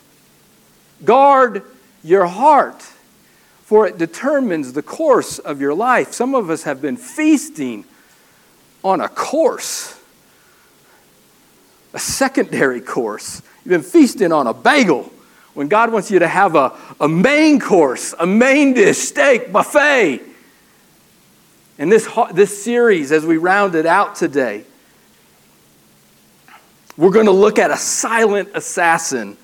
guard 1.03 1.63
your 2.03 2.27
heart 2.27 2.83
for 3.65 3.87
it 3.87 3.97
determines 3.97 4.75
the 4.75 4.83
course 4.83 5.39
of 5.39 5.59
your 5.59 5.73
life. 5.73 6.13
Some 6.13 6.35
of 6.35 6.51
us 6.51 6.65
have 6.65 6.83
been 6.83 6.99
feasting 6.99 7.87
on 8.85 9.01
a 9.01 9.09
course, 9.09 9.99
a 11.95 11.99
secondary 11.99 12.83
course. 12.83 13.41
You've 13.65 13.71
been 13.71 13.83
feasting 13.83 14.33
on 14.33 14.47
a 14.47 14.53
bagel 14.53 15.11
when 15.55 15.69
God 15.69 15.93
wants 15.93 16.11
you 16.11 16.19
to 16.19 16.29
have 16.29 16.55
a, 16.57 16.77
a 17.01 17.09
main 17.09 17.61
course, 17.61 18.15
a 18.19 18.27
main 18.27 18.75
dish, 18.75 18.99
steak, 18.99 19.53
buffet. 19.53 20.21
And 21.79 21.91
this, 21.91 22.09
this 22.33 22.63
series, 22.63 23.11
as 23.11 23.25
we 23.25 23.37
round 23.37 23.75
it 23.75 23.87
out 23.87 24.17
today, 24.17 24.65
we're 26.97 27.11
going 27.11 27.27
to 27.27 27.33
look 27.33 27.59
at 27.59 27.71
a 27.71 27.77
silent 27.77 28.51
assassin 28.55 29.37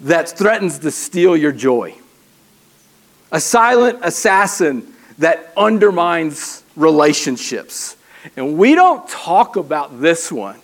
that 0.00 0.28
threatens 0.28 0.78
to 0.80 0.90
steal 0.90 1.36
your 1.36 1.52
joy 1.52 1.94
a 3.30 3.40
silent 3.40 3.98
assassin 4.02 4.94
that 5.18 5.52
undermines 5.56 6.62
relationships. 6.76 7.96
And 8.36 8.56
we 8.56 8.74
don't 8.74 9.08
talk 9.08 9.56
about 9.56 10.00
this 10.00 10.32
one. 10.32 10.60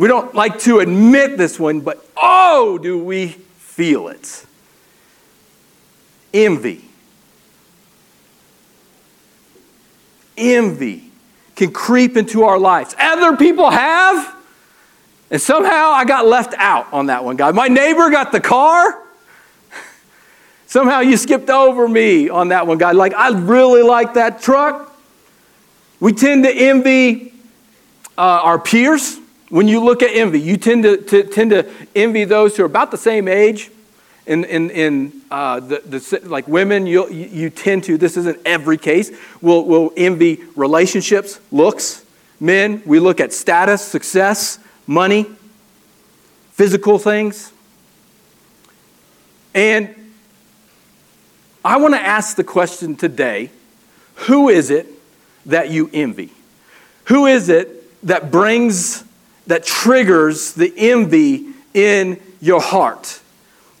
We 0.00 0.08
don't 0.08 0.34
like 0.34 0.58
to 0.60 0.78
admit 0.78 1.36
this 1.36 1.60
one, 1.60 1.80
but 1.80 2.02
oh, 2.16 2.78
do 2.78 2.98
we 2.98 3.28
feel 3.28 4.08
it. 4.08 4.46
Envy. 6.32 6.82
Envy 10.38 11.04
can 11.54 11.70
creep 11.70 12.16
into 12.16 12.44
our 12.44 12.58
lives. 12.58 12.96
Other 12.98 13.36
people 13.36 13.68
have, 13.68 14.34
and 15.30 15.38
somehow 15.38 15.90
I 15.90 16.06
got 16.06 16.24
left 16.24 16.54
out 16.56 16.90
on 16.94 17.08
that 17.08 17.22
one, 17.22 17.36
God. 17.36 17.54
My 17.54 17.68
neighbor 17.68 18.08
got 18.08 18.32
the 18.32 18.40
car. 18.40 19.02
Somehow 20.66 21.00
you 21.00 21.18
skipped 21.18 21.50
over 21.50 21.86
me 21.86 22.30
on 22.30 22.48
that 22.48 22.66
one, 22.66 22.78
God. 22.78 22.96
Like, 22.96 23.12
I 23.12 23.38
really 23.38 23.82
like 23.82 24.14
that 24.14 24.40
truck. 24.40 24.98
We 26.00 26.14
tend 26.14 26.44
to 26.44 26.50
envy 26.50 27.34
uh, 28.16 28.22
our 28.22 28.58
peers. 28.58 29.19
When 29.50 29.68
you 29.68 29.84
look 29.84 30.02
at 30.02 30.10
envy, 30.14 30.40
you 30.40 30.56
tend 30.56 30.84
to, 30.84 30.96
to, 30.96 31.24
tend 31.24 31.50
to 31.50 31.70
envy 31.94 32.24
those 32.24 32.56
who 32.56 32.62
are 32.62 32.66
about 32.66 32.90
the 32.90 32.96
same 32.96 33.28
age. 33.28 33.70
In, 34.26 34.44
in, 34.44 34.70
in 34.70 35.22
uh, 35.30 35.58
the, 35.60 35.82
the, 35.84 36.20
like 36.28 36.46
women, 36.46 36.86
you, 36.86 37.08
you 37.10 37.50
tend 37.50 37.84
to, 37.84 37.98
this 37.98 38.16
isn't 38.16 38.38
every 38.44 38.78
case, 38.78 39.10
we'll, 39.40 39.64
we'll 39.64 39.92
envy 39.96 40.44
relationships, 40.54 41.40
looks. 41.50 42.04
Men, 42.38 42.82
we 42.86 43.00
look 43.00 43.18
at 43.18 43.32
status, 43.32 43.82
success, 43.82 44.60
money, 44.86 45.26
physical 46.52 46.98
things. 46.98 47.52
And 49.54 49.94
I 51.64 51.78
want 51.78 51.94
to 51.94 52.00
ask 52.00 52.36
the 52.36 52.44
question 52.44 52.96
today 52.96 53.50
who 54.14 54.48
is 54.48 54.70
it 54.70 54.86
that 55.46 55.70
you 55.70 55.90
envy? 55.92 56.32
Who 57.06 57.26
is 57.26 57.48
it 57.48 58.06
that 58.06 58.30
brings, 58.30 59.04
that 59.50 59.64
triggers 59.64 60.54
the 60.54 60.72
envy 60.76 61.46
in 61.74 62.20
your 62.40 62.60
heart? 62.60 63.20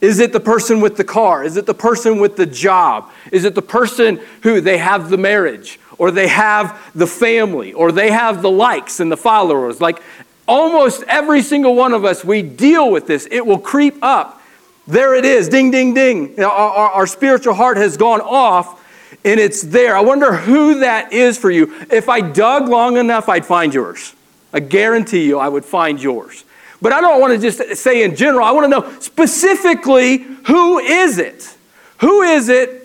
Is 0.00 0.18
it 0.18 0.32
the 0.32 0.40
person 0.40 0.80
with 0.80 0.96
the 0.96 1.04
car? 1.04 1.44
Is 1.44 1.56
it 1.56 1.66
the 1.66 1.74
person 1.74 2.20
with 2.20 2.36
the 2.36 2.46
job? 2.46 3.10
Is 3.30 3.44
it 3.44 3.54
the 3.54 3.62
person 3.62 4.20
who 4.42 4.60
they 4.60 4.78
have 4.78 5.10
the 5.10 5.18
marriage 5.18 5.78
or 5.98 6.10
they 6.10 6.28
have 6.28 6.90
the 6.94 7.06
family 7.06 7.72
or 7.72 7.92
they 7.92 8.10
have 8.10 8.42
the 8.42 8.50
likes 8.50 9.00
and 9.00 9.12
the 9.12 9.16
followers? 9.16 9.80
Like 9.80 10.02
almost 10.48 11.02
every 11.04 11.42
single 11.42 11.74
one 11.74 11.92
of 11.92 12.04
us, 12.04 12.24
we 12.24 12.42
deal 12.42 12.90
with 12.90 13.06
this. 13.06 13.28
It 13.30 13.44
will 13.44 13.58
creep 13.58 14.02
up 14.02 14.40
there 14.86 15.14
it 15.14 15.24
is, 15.24 15.48
ding, 15.48 15.70
ding, 15.70 15.94
ding. 15.94 16.40
Our, 16.40 16.50
our, 16.50 16.90
our, 16.90 17.06
spiritual 17.06 17.54
heart 17.54 17.76
has 17.76 17.96
gone 17.96 18.20
off 18.20 18.84
and 19.24 19.38
it's 19.38 19.62
there. 19.62 19.96
I 19.96 20.00
wonder 20.00 20.34
who 20.34 20.80
that 20.80 21.12
is 21.12 21.38
for 21.38 21.50
you. 21.50 21.72
If 21.92 22.08
I 22.08 22.20
dug 22.20 22.68
long 22.68 22.96
enough, 22.96 23.28
I'd 23.28 23.46
find 23.46 23.72
yours. 23.72 24.14
I 24.52 24.60
guarantee 24.60 25.26
you 25.26 25.38
I 25.38 25.48
would 25.48 25.64
find 25.64 26.00
yours. 26.00 26.44
But 26.82 26.92
I 26.92 27.00
don't 27.00 27.20
want 27.20 27.34
to 27.34 27.38
just 27.38 27.82
say 27.82 28.02
in 28.02 28.16
general, 28.16 28.44
I 28.44 28.52
want 28.52 28.64
to 28.64 28.68
know 28.68 29.00
specifically 29.00 30.18
who 30.18 30.78
is 30.78 31.18
it? 31.18 31.56
Who 31.98 32.22
is 32.22 32.48
it 32.48 32.80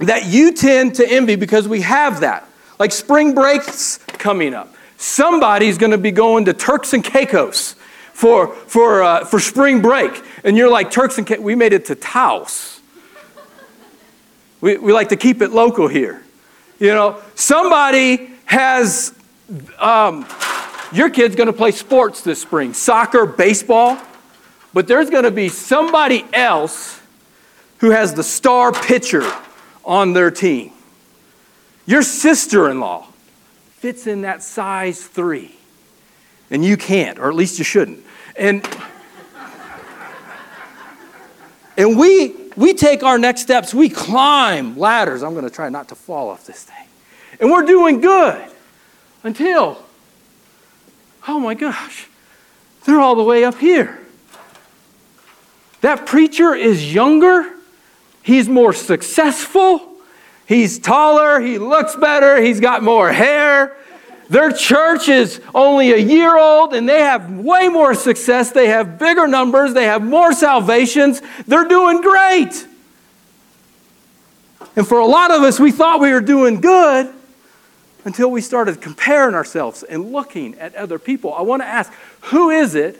that 0.00 0.26
you 0.26 0.52
tend 0.52 0.94
to 0.96 1.08
envy 1.08 1.36
because 1.36 1.68
we 1.68 1.82
have 1.82 2.20
that. 2.20 2.48
Like 2.78 2.92
spring 2.92 3.34
breaks 3.34 3.98
coming 3.98 4.54
up. 4.54 4.74
Somebody's 4.96 5.78
going 5.78 5.92
to 5.92 5.98
be 5.98 6.10
going 6.10 6.46
to 6.46 6.54
Turks 6.54 6.92
and 6.92 7.04
Caicos 7.04 7.74
for, 8.12 8.48
for, 8.48 9.02
uh, 9.02 9.24
for 9.24 9.38
spring 9.38 9.80
break. 9.80 10.22
And 10.44 10.56
you're 10.56 10.70
like, 10.70 10.90
Turks 10.90 11.18
and 11.18 11.26
Caicos, 11.26 11.44
we 11.44 11.54
made 11.54 11.72
it 11.72 11.86
to 11.86 11.94
Taos. 11.94 12.80
We, 14.60 14.76
we 14.76 14.92
like 14.92 15.08
to 15.10 15.16
keep 15.16 15.40
it 15.40 15.52
local 15.52 15.88
here. 15.88 16.22
You 16.78 16.88
know, 16.88 17.22
somebody 17.34 18.30
has, 18.46 19.14
um, 19.78 20.26
your 20.92 21.10
kid's 21.10 21.36
going 21.36 21.46
to 21.46 21.52
play 21.52 21.70
sports 21.70 22.22
this 22.22 22.40
spring 22.40 22.72
soccer, 22.74 23.26
baseball, 23.26 23.98
but 24.72 24.86
there's 24.86 25.10
going 25.10 25.24
to 25.24 25.30
be 25.30 25.48
somebody 25.48 26.24
else 26.32 27.00
who 27.78 27.90
has 27.90 28.14
the 28.14 28.22
star 28.22 28.72
pitcher 28.72 29.30
on 29.84 30.12
their 30.12 30.30
team. 30.30 30.72
Your 31.86 32.02
sister 32.02 32.70
in 32.70 32.80
law 32.80 33.08
fits 33.78 34.06
in 34.06 34.22
that 34.22 34.42
size 34.42 35.06
three, 35.06 35.54
and 36.50 36.64
you 36.64 36.76
can't, 36.76 37.18
or 37.18 37.28
at 37.28 37.34
least 37.34 37.58
you 37.58 37.64
shouldn't. 37.64 38.04
And, 38.36 38.66
and 41.76 41.98
we, 41.98 42.34
we 42.56 42.74
take 42.74 43.02
our 43.02 43.18
next 43.18 43.40
steps, 43.40 43.72
we 43.72 43.88
climb 43.88 44.78
ladders. 44.78 45.22
I'm 45.22 45.32
going 45.32 45.44
to 45.44 45.50
try 45.50 45.68
not 45.68 45.88
to 45.88 45.94
fall 45.94 46.28
off 46.28 46.46
this 46.46 46.64
thing. 46.64 46.86
And 47.40 47.50
we're 47.50 47.64
doing 47.64 48.00
good 48.00 48.50
until, 49.24 49.82
oh 51.28 51.38
my 51.40 51.54
gosh, 51.54 52.08
they're 52.84 53.00
all 53.00 53.14
the 53.14 53.22
way 53.22 53.44
up 53.44 53.58
here. 53.58 53.98
That 55.80 56.06
preacher 56.06 56.54
is 56.54 56.92
younger, 56.92 57.54
he's 58.22 58.48
more 58.48 58.72
successful, 58.72 59.94
he's 60.46 60.78
taller, 60.78 61.40
he 61.40 61.58
looks 61.58 61.96
better, 61.96 62.40
he's 62.40 62.60
got 62.60 62.82
more 62.82 63.12
hair. 63.12 63.76
Their 64.28 64.52
church 64.52 65.08
is 65.08 65.40
only 65.54 65.92
a 65.92 65.96
year 65.96 66.38
old 66.38 66.72
and 66.72 66.88
they 66.88 67.00
have 67.00 67.32
way 67.32 67.68
more 67.68 67.94
success. 67.94 68.52
They 68.52 68.68
have 68.68 68.96
bigger 68.96 69.26
numbers, 69.26 69.74
they 69.74 69.86
have 69.86 70.02
more 70.02 70.32
salvations. 70.32 71.20
They're 71.48 71.66
doing 71.66 72.00
great. 72.00 72.66
And 74.76 74.86
for 74.86 75.00
a 75.00 75.06
lot 75.06 75.32
of 75.32 75.42
us, 75.42 75.58
we 75.58 75.72
thought 75.72 76.00
we 76.00 76.12
were 76.12 76.20
doing 76.20 76.60
good 76.60 77.12
until 78.04 78.30
we 78.30 78.40
started 78.40 78.80
comparing 78.80 79.34
ourselves 79.34 79.82
and 79.82 80.12
looking 80.12 80.56
at 80.58 80.74
other 80.74 80.98
people. 80.98 81.34
I 81.34 81.42
want 81.42 81.62
to 81.62 81.66
ask 81.66 81.92
who 82.22 82.50
is 82.50 82.74
it 82.74 82.98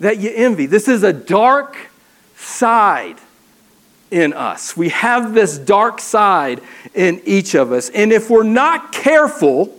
that 0.00 0.18
you 0.18 0.30
envy? 0.34 0.66
This 0.66 0.88
is 0.88 1.02
a 1.02 1.12
dark 1.12 1.76
side 2.36 3.18
in 4.10 4.32
us. 4.32 4.76
We 4.76 4.90
have 4.90 5.34
this 5.34 5.58
dark 5.58 6.00
side 6.00 6.60
in 6.94 7.20
each 7.24 7.54
of 7.54 7.72
us. 7.72 7.90
And 7.90 8.12
if 8.12 8.30
we're 8.30 8.42
not 8.42 8.92
careful, 8.92 9.76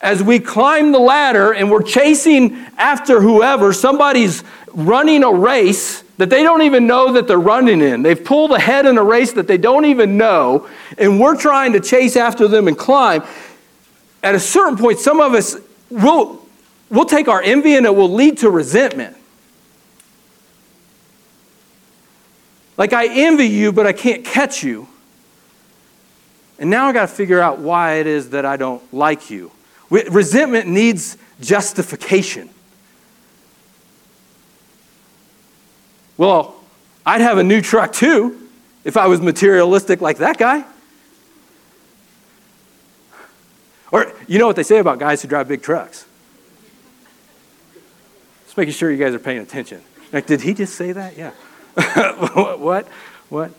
as 0.00 0.22
we 0.22 0.38
climb 0.38 0.92
the 0.92 0.98
ladder 0.98 1.52
and 1.52 1.70
we're 1.70 1.82
chasing 1.82 2.54
after 2.78 3.20
whoever, 3.20 3.72
somebody's 3.72 4.44
running 4.72 5.24
a 5.24 5.32
race 5.32 6.02
that 6.20 6.28
they 6.28 6.42
don't 6.42 6.60
even 6.60 6.86
know 6.86 7.14
that 7.14 7.26
they're 7.26 7.40
running 7.40 7.80
in. 7.80 8.02
They've 8.02 8.22
pulled 8.22 8.52
ahead 8.52 8.84
in 8.84 8.98
a 8.98 9.02
race 9.02 9.32
that 9.32 9.46
they 9.46 9.56
don't 9.56 9.86
even 9.86 10.18
know, 10.18 10.68
and 10.98 11.18
we're 11.18 11.34
trying 11.34 11.72
to 11.72 11.80
chase 11.80 12.14
after 12.14 12.46
them 12.46 12.68
and 12.68 12.76
climb. 12.76 13.22
At 14.22 14.34
a 14.34 14.38
certain 14.38 14.76
point, 14.76 14.98
some 14.98 15.18
of 15.18 15.32
us 15.32 15.56
will 15.88 16.44
we'll 16.90 17.06
take 17.06 17.26
our 17.26 17.40
envy 17.40 17.74
and 17.74 17.86
it 17.86 17.96
will 17.96 18.12
lead 18.12 18.36
to 18.38 18.50
resentment. 18.50 19.16
Like, 22.76 22.92
I 22.92 23.06
envy 23.06 23.46
you, 23.46 23.72
but 23.72 23.86
I 23.86 23.94
can't 23.94 24.22
catch 24.22 24.62
you. 24.62 24.88
And 26.58 26.68
now 26.68 26.84
I 26.84 26.92
got 26.92 27.08
to 27.08 27.14
figure 27.14 27.40
out 27.40 27.60
why 27.60 27.94
it 27.94 28.06
is 28.06 28.28
that 28.30 28.44
I 28.44 28.58
don't 28.58 28.82
like 28.92 29.30
you. 29.30 29.52
Resentment 29.88 30.68
needs 30.68 31.16
justification. 31.40 32.50
Well, 36.20 36.54
I'd 37.06 37.22
have 37.22 37.38
a 37.38 37.42
new 37.42 37.62
truck 37.62 37.94
too 37.94 38.46
if 38.84 38.98
I 38.98 39.06
was 39.06 39.22
materialistic 39.22 40.02
like 40.02 40.18
that 40.18 40.36
guy. 40.36 40.66
Or, 43.90 44.12
you 44.28 44.38
know 44.38 44.46
what 44.46 44.54
they 44.54 44.62
say 44.62 44.76
about 44.76 44.98
guys 44.98 45.22
who 45.22 45.28
drive 45.28 45.48
big 45.48 45.62
trucks? 45.62 46.04
Just 48.44 48.54
making 48.54 48.74
sure 48.74 48.90
you 48.90 49.02
guys 49.02 49.14
are 49.14 49.18
paying 49.18 49.38
attention. 49.38 49.80
Like, 50.12 50.26
did 50.26 50.42
he 50.42 50.52
just 50.52 50.74
say 50.74 50.92
that? 50.92 51.16
Yeah. 51.16 51.30
what? 52.58 52.86
What? 53.30 53.52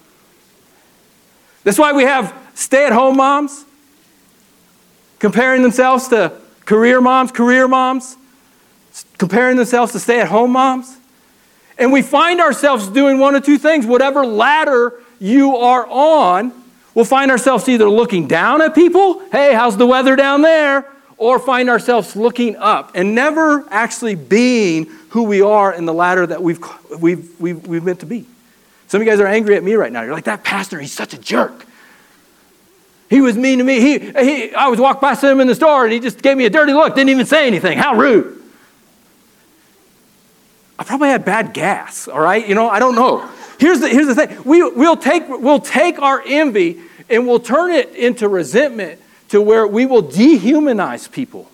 That's 1.63 1.79
why 1.79 1.93
we 1.93 2.03
have 2.03 2.31
stay 2.53 2.85
at 2.85 2.91
home 2.91 3.17
moms 3.17 3.65
comparing 5.17 5.63
themselves 5.63 6.09
to 6.09 6.39
career 6.65 7.01
moms, 7.01 7.31
career 7.31 7.67
moms, 7.67 8.17
comparing 9.17 9.57
themselves 9.57 9.93
to 9.93 9.99
stay 9.99 10.19
at 10.19 10.27
home 10.27 10.51
moms. 10.51 10.99
And 11.81 11.91
we 11.91 12.03
find 12.03 12.39
ourselves 12.39 12.87
doing 12.89 13.17
one 13.17 13.33
of 13.33 13.43
two 13.43 13.57
things. 13.57 13.87
Whatever 13.87 14.23
ladder 14.23 14.93
you 15.19 15.57
are 15.57 15.87
on, 15.87 16.53
we'll 16.93 17.05
find 17.05 17.31
ourselves 17.31 17.67
either 17.67 17.89
looking 17.89 18.27
down 18.27 18.61
at 18.61 18.75
people, 18.75 19.27
hey, 19.31 19.55
how's 19.55 19.77
the 19.77 19.87
weather 19.87 20.15
down 20.15 20.43
there? 20.43 20.87
Or 21.17 21.39
find 21.39 21.71
ourselves 21.71 22.15
looking 22.15 22.55
up 22.55 22.91
and 22.93 23.15
never 23.15 23.65
actually 23.71 24.13
being 24.13 24.91
who 25.09 25.23
we 25.23 25.41
are 25.41 25.73
in 25.73 25.85
the 25.87 25.93
ladder 25.93 26.27
that 26.27 26.43
we've, 26.43 26.59
we've, 26.99 27.41
we've, 27.41 27.67
we've 27.67 27.83
meant 27.83 28.01
to 28.01 28.05
be. 28.05 28.27
Some 28.87 29.01
of 29.01 29.07
you 29.07 29.11
guys 29.11 29.19
are 29.19 29.25
angry 29.25 29.55
at 29.55 29.63
me 29.63 29.73
right 29.73 29.91
now. 29.91 30.03
You're 30.03 30.13
like, 30.13 30.25
that 30.25 30.43
pastor, 30.43 30.79
he's 30.79 30.93
such 30.93 31.15
a 31.15 31.17
jerk. 31.17 31.65
He 33.09 33.21
was 33.21 33.35
mean 33.35 33.57
to 33.57 33.63
me. 33.63 33.79
He, 33.79 33.97
he, 33.97 34.53
I 34.53 34.67
was 34.67 34.79
walking 34.79 35.01
by 35.01 35.15
him 35.15 35.41
in 35.41 35.47
the 35.47 35.55
store 35.55 35.85
and 35.85 35.93
he 35.93 35.99
just 35.99 36.21
gave 36.21 36.37
me 36.37 36.45
a 36.45 36.49
dirty 36.51 36.73
look, 36.73 36.93
didn't 36.93 37.09
even 37.09 37.25
say 37.25 37.47
anything. 37.47 37.79
How 37.79 37.95
rude. 37.95 38.40
I 40.81 40.83
probably 40.83 41.09
had 41.09 41.23
bad 41.23 41.53
gas, 41.53 42.07
all 42.07 42.19
right? 42.19 42.49
You 42.49 42.55
know, 42.55 42.67
I 42.67 42.79
don't 42.79 42.95
know. 42.95 43.29
Here's 43.59 43.81
the, 43.81 43.87
here's 43.87 44.07
the 44.07 44.15
thing 44.15 44.43
we, 44.43 44.63
we'll, 44.63 44.97
take, 44.97 45.29
we'll 45.29 45.59
take 45.59 46.01
our 46.01 46.23
envy 46.25 46.81
and 47.07 47.27
we'll 47.27 47.39
turn 47.39 47.69
it 47.69 47.93
into 47.93 48.27
resentment 48.27 48.99
to 49.29 49.43
where 49.43 49.67
we 49.67 49.85
will 49.85 50.01
dehumanize 50.01 51.11
people. 51.11 51.51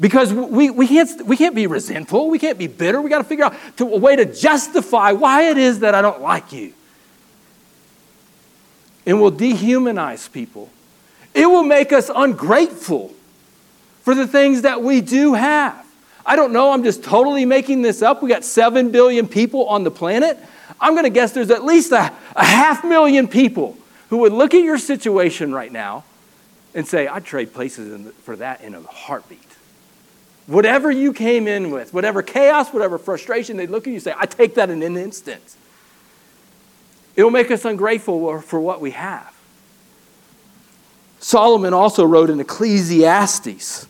Because 0.00 0.32
we, 0.32 0.70
we, 0.70 0.88
can't, 0.88 1.26
we 1.26 1.36
can't 1.36 1.54
be 1.54 1.66
resentful, 1.66 2.30
we 2.30 2.38
can't 2.38 2.56
be 2.56 2.66
bitter. 2.66 3.02
We 3.02 3.10
got 3.10 3.18
to 3.18 3.24
figure 3.24 3.44
out 3.44 3.54
to, 3.76 3.84
a 3.84 3.98
way 3.98 4.16
to 4.16 4.24
justify 4.24 5.12
why 5.12 5.50
it 5.50 5.58
is 5.58 5.80
that 5.80 5.94
I 5.94 6.00
don't 6.00 6.22
like 6.22 6.50
you. 6.54 6.72
And 9.04 9.20
we'll 9.20 9.32
dehumanize 9.32 10.32
people. 10.32 10.70
It 11.34 11.44
will 11.44 11.62
make 11.62 11.92
us 11.92 12.10
ungrateful 12.14 13.12
for 14.00 14.14
the 14.14 14.26
things 14.26 14.62
that 14.62 14.82
we 14.82 15.02
do 15.02 15.34
have. 15.34 15.85
I 16.26 16.34
don't 16.34 16.52
know, 16.52 16.72
I'm 16.72 16.82
just 16.82 17.04
totally 17.04 17.44
making 17.44 17.82
this 17.82 18.02
up. 18.02 18.20
We 18.20 18.28
got 18.28 18.44
7 18.44 18.90
billion 18.90 19.28
people 19.28 19.68
on 19.68 19.84
the 19.84 19.92
planet. 19.92 20.38
I'm 20.80 20.94
going 20.94 21.04
to 21.04 21.10
guess 21.10 21.32
there's 21.32 21.50
at 21.50 21.64
least 21.64 21.92
a, 21.92 22.12
a 22.34 22.44
half 22.44 22.84
million 22.84 23.28
people 23.28 23.78
who 24.10 24.18
would 24.18 24.32
look 24.32 24.52
at 24.52 24.62
your 24.62 24.76
situation 24.76 25.52
right 25.52 25.70
now 25.70 26.04
and 26.74 26.86
say, 26.86 27.06
I'd 27.06 27.24
trade 27.24 27.54
places 27.54 28.04
the, 28.04 28.10
for 28.10 28.34
that 28.36 28.60
in 28.60 28.74
a 28.74 28.82
heartbeat. 28.82 29.40
Whatever 30.48 30.90
you 30.90 31.12
came 31.12 31.46
in 31.46 31.70
with, 31.70 31.94
whatever 31.94 32.22
chaos, 32.22 32.72
whatever 32.72 32.98
frustration, 32.98 33.56
they'd 33.56 33.70
look 33.70 33.84
at 33.84 33.90
you 33.90 33.94
and 33.94 34.02
say, 34.02 34.14
I 34.16 34.26
take 34.26 34.56
that 34.56 34.68
in 34.68 34.82
an 34.82 34.96
instant. 34.96 35.56
It 37.14 37.22
will 37.22 37.30
make 37.30 37.50
us 37.50 37.64
ungrateful 37.64 38.40
for 38.40 38.60
what 38.60 38.80
we 38.80 38.90
have. 38.90 39.32
Solomon 41.20 41.72
also 41.72 42.04
wrote 42.04 42.30
in 42.30 42.40
Ecclesiastes 42.40 43.86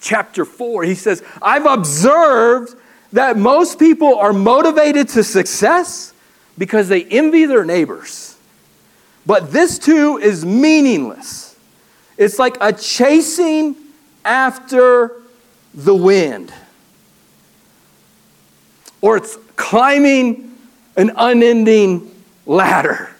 chapter 0.00 0.44
4, 0.44 0.84
he 0.84 0.94
says, 0.94 1.22
I've 1.40 1.66
observed 1.66 2.74
that 3.12 3.36
most 3.36 3.78
people 3.78 4.16
are 4.18 4.32
motivated 4.32 5.08
to 5.10 5.24
success 5.24 6.12
because 6.56 6.88
they 6.88 7.04
envy 7.04 7.46
their 7.46 7.64
neighbors. 7.64 8.36
But 9.24 9.52
this 9.52 9.78
too 9.78 10.18
is 10.18 10.44
meaningless. 10.44 11.56
It's 12.16 12.38
like 12.38 12.56
a 12.60 12.72
chasing 12.72 13.76
after 14.24 15.12
the 15.74 15.94
wind, 15.94 16.52
or 19.00 19.16
it's 19.16 19.36
climbing 19.56 20.56
an 20.96 21.12
unending 21.16 22.10
ladder. 22.46 23.14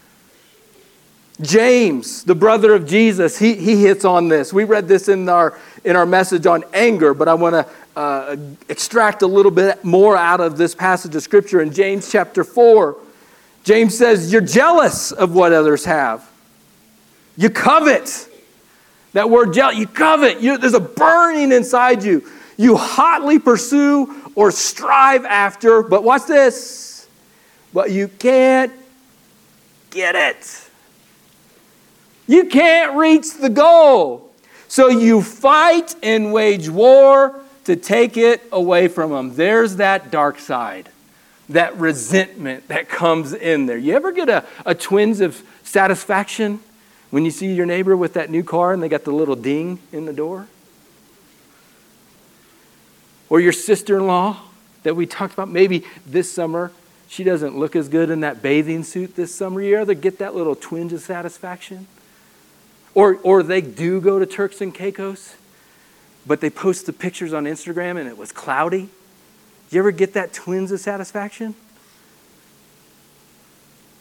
James, 1.41 2.23
the 2.23 2.35
brother 2.35 2.73
of 2.73 2.85
Jesus, 2.85 3.39
he, 3.39 3.55
he 3.55 3.81
hits 3.81 4.03
on 4.03 4.27
this. 4.27 4.51
We 4.51 4.65
read 4.65 4.87
this 4.87 5.07
in 5.07 5.29
our, 5.29 5.57
in 5.85 5.95
our 5.95 6.05
message 6.05 6.45
on 6.45 6.65
anger, 6.73 7.13
but 7.13 7.29
I 7.29 7.33
want 7.33 7.53
to 7.55 7.65
uh, 7.95 8.35
extract 8.67 9.21
a 9.21 9.27
little 9.27 9.51
bit 9.51 9.83
more 9.83 10.17
out 10.17 10.41
of 10.41 10.57
this 10.57 10.75
passage 10.75 11.15
of 11.15 11.23
Scripture 11.23 11.61
in 11.61 11.71
James 11.71 12.11
chapter 12.11 12.43
4. 12.43 12.97
James 13.63 13.97
says, 13.97 14.31
You're 14.33 14.41
jealous 14.41 15.11
of 15.11 15.33
what 15.33 15.53
others 15.53 15.85
have, 15.85 16.29
you 17.37 17.49
covet. 17.49 18.27
That 19.13 19.29
word 19.29 19.53
jealous, 19.53 19.77
you 19.77 19.87
covet. 19.87 20.39
You, 20.39 20.57
there's 20.57 20.75
a 20.75 20.79
burning 20.79 21.51
inside 21.51 22.03
you. 22.03 22.29
You 22.57 22.75
hotly 22.75 23.39
pursue 23.39 24.31
or 24.35 24.51
strive 24.51 25.25
after, 25.25 25.81
but 25.81 26.03
what's 26.03 26.25
this? 26.25 27.07
But 27.73 27.91
you 27.91 28.07
can't 28.07 28.71
get 29.89 30.15
it. 30.15 30.68
You 32.29 32.45
can't 32.45 32.95
reach 32.95 33.33
the 33.37 33.49
goal. 33.49 34.31
So 34.67 34.87
you 34.87 35.23
fight 35.23 35.95
and 36.03 36.31
wage 36.31 36.69
war 36.69 37.41
to 37.63 37.75
take 37.75 38.17
it 38.17 38.43
away 38.51 38.87
from 38.87 39.09
them. 39.09 39.33
There's 39.33 39.77
that 39.77 40.11
dark 40.11 40.37
side, 40.37 40.89
that 41.49 41.75
resentment 41.77 42.67
that 42.67 42.87
comes 42.87 43.33
in 43.33 43.65
there. 43.65 43.79
You 43.79 43.95
ever 43.95 44.11
get 44.11 44.29
a, 44.29 44.45
a 44.63 44.75
twinge 44.75 45.21
of 45.21 45.41
satisfaction 45.63 46.59
when 47.09 47.25
you 47.25 47.31
see 47.31 47.51
your 47.51 47.65
neighbor 47.65 47.97
with 47.97 48.13
that 48.13 48.29
new 48.29 48.43
car 48.43 48.73
and 48.73 48.83
they 48.83 48.89
got 48.89 49.05
the 49.05 49.11
little 49.11 49.35
ding 49.35 49.79
in 49.91 50.05
the 50.05 50.13
door? 50.13 50.45
Or 53.27 53.39
your 53.39 53.53
sister 53.53 53.97
in 53.97 54.05
law 54.05 54.39
that 54.83 54.95
we 54.95 55.07
talked 55.07 55.33
about 55.33 55.49
maybe 55.49 55.83
this 56.05 56.31
summer, 56.31 56.71
she 57.07 57.23
doesn't 57.23 57.57
look 57.57 57.75
as 57.75 57.89
good 57.89 58.11
in 58.11 58.19
that 58.19 58.43
bathing 58.43 58.83
suit 58.83 59.15
this 59.15 59.33
summer. 59.33 59.63
You 59.63 59.77
ever 59.77 59.95
get 59.95 60.19
that 60.19 60.35
little 60.35 60.55
twinge 60.55 60.93
of 60.93 61.01
satisfaction? 61.01 61.87
Or, 62.99 63.15
or 63.23 63.43
they 63.43 63.61
do 63.61 64.01
go 64.01 64.19
to 64.19 64.25
Turks 64.25 64.59
and 64.59 64.75
Caicos, 64.75 65.37
but 66.27 66.41
they 66.41 66.49
post 66.49 66.85
the 66.85 66.91
pictures 66.91 67.31
on 67.31 67.45
Instagram 67.45 67.97
and 67.97 68.09
it 68.09 68.17
was 68.17 68.33
cloudy. 68.33 68.89
You 69.69 69.79
ever 69.79 69.91
get 69.91 70.15
that 70.15 70.33
twinge 70.33 70.69
of 70.73 70.81
satisfaction? 70.81 71.55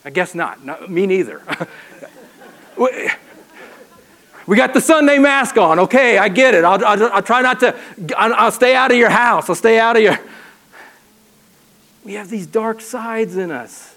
I 0.05 0.11
guess 0.11 0.35
not. 0.35 0.65
No, 0.65 0.85
me 0.89 1.07
neither. 1.07 1.43
we 4.49 4.57
got 4.57 4.75
the 4.75 4.81
Sunday 4.81 5.19
mask 5.19 5.57
on. 5.59 5.79
Okay, 5.79 6.19
I 6.19 6.29
get 6.29 6.55
it. 6.55 6.65
I'll, 6.65 6.85
I'll, 6.85 7.13
I'll 7.13 7.23
try 7.23 7.41
not 7.41 7.61
to, 7.61 7.79
I'll, 8.17 8.35
I'll 8.35 8.51
stay 8.51 8.75
out 8.75 8.91
of 8.91 8.97
your 8.97 9.11
house. 9.11 9.49
I'll 9.49 9.55
stay 9.55 9.79
out 9.79 9.95
of 9.95 10.03
your. 10.03 10.19
We 12.05 12.15
have 12.15 12.31
these 12.31 12.49
dark 12.49 12.81
sides 12.81 13.37
in 13.37 13.53
us. 13.53 13.95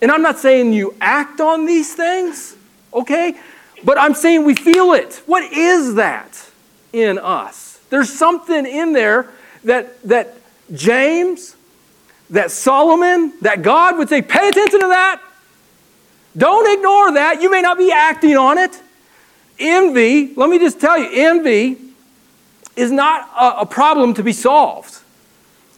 And 0.00 0.12
I'm 0.12 0.22
not 0.22 0.38
saying 0.38 0.72
you 0.72 0.94
act 1.00 1.40
on 1.40 1.66
these 1.66 1.94
things, 1.94 2.54
okay? 2.94 3.34
But 3.84 3.98
I'm 3.98 4.14
saying 4.14 4.44
we 4.44 4.54
feel 4.54 4.92
it. 4.92 5.22
What 5.26 5.52
is 5.52 5.94
that 5.94 6.50
in 6.92 7.18
us? 7.18 7.80
There's 7.90 8.12
something 8.12 8.66
in 8.66 8.92
there 8.92 9.28
that, 9.64 10.02
that 10.02 10.34
James, 10.72 11.56
that 12.30 12.50
Solomon, 12.50 13.32
that 13.42 13.62
God 13.62 13.98
would 13.98 14.08
say, 14.08 14.22
pay 14.22 14.48
attention 14.48 14.80
to 14.80 14.88
that. 14.88 15.22
Don't 16.36 16.78
ignore 16.78 17.12
that. 17.12 17.40
You 17.40 17.50
may 17.50 17.62
not 17.62 17.78
be 17.78 17.92
acting 17.92 18.36
on 18.36 18.58
it. 18.58 18.80
Envy, 19.58 20.34
let 20.34 20.50
me 20.50 20.58
just 20.58 20.80
tell 20.80 20.98
you, 20.98 21.08
envy 21.12 21.78
is 22.74 22.90
not 22.90 23.30
a, 23.38 23.60
a 23.60 23.66
problem 23.66 24.12
to 24.14 24.22
be 24.22 24.32
solved. 24.32 25.00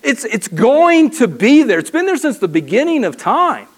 It's, 0.02 0.24
it's 0.24 0.48
going 0.48 1.10
to 1.10 1.28
be 1.28 1.62
there. 1.62 1.78
It's 1.78 1.90
been 1.90 2.06
there 2.06 2.16
since 2.16 2.38
the 2.38 2.48
beginning 2.48 3.04
of 3.04 3.16
time. 3.16 3.68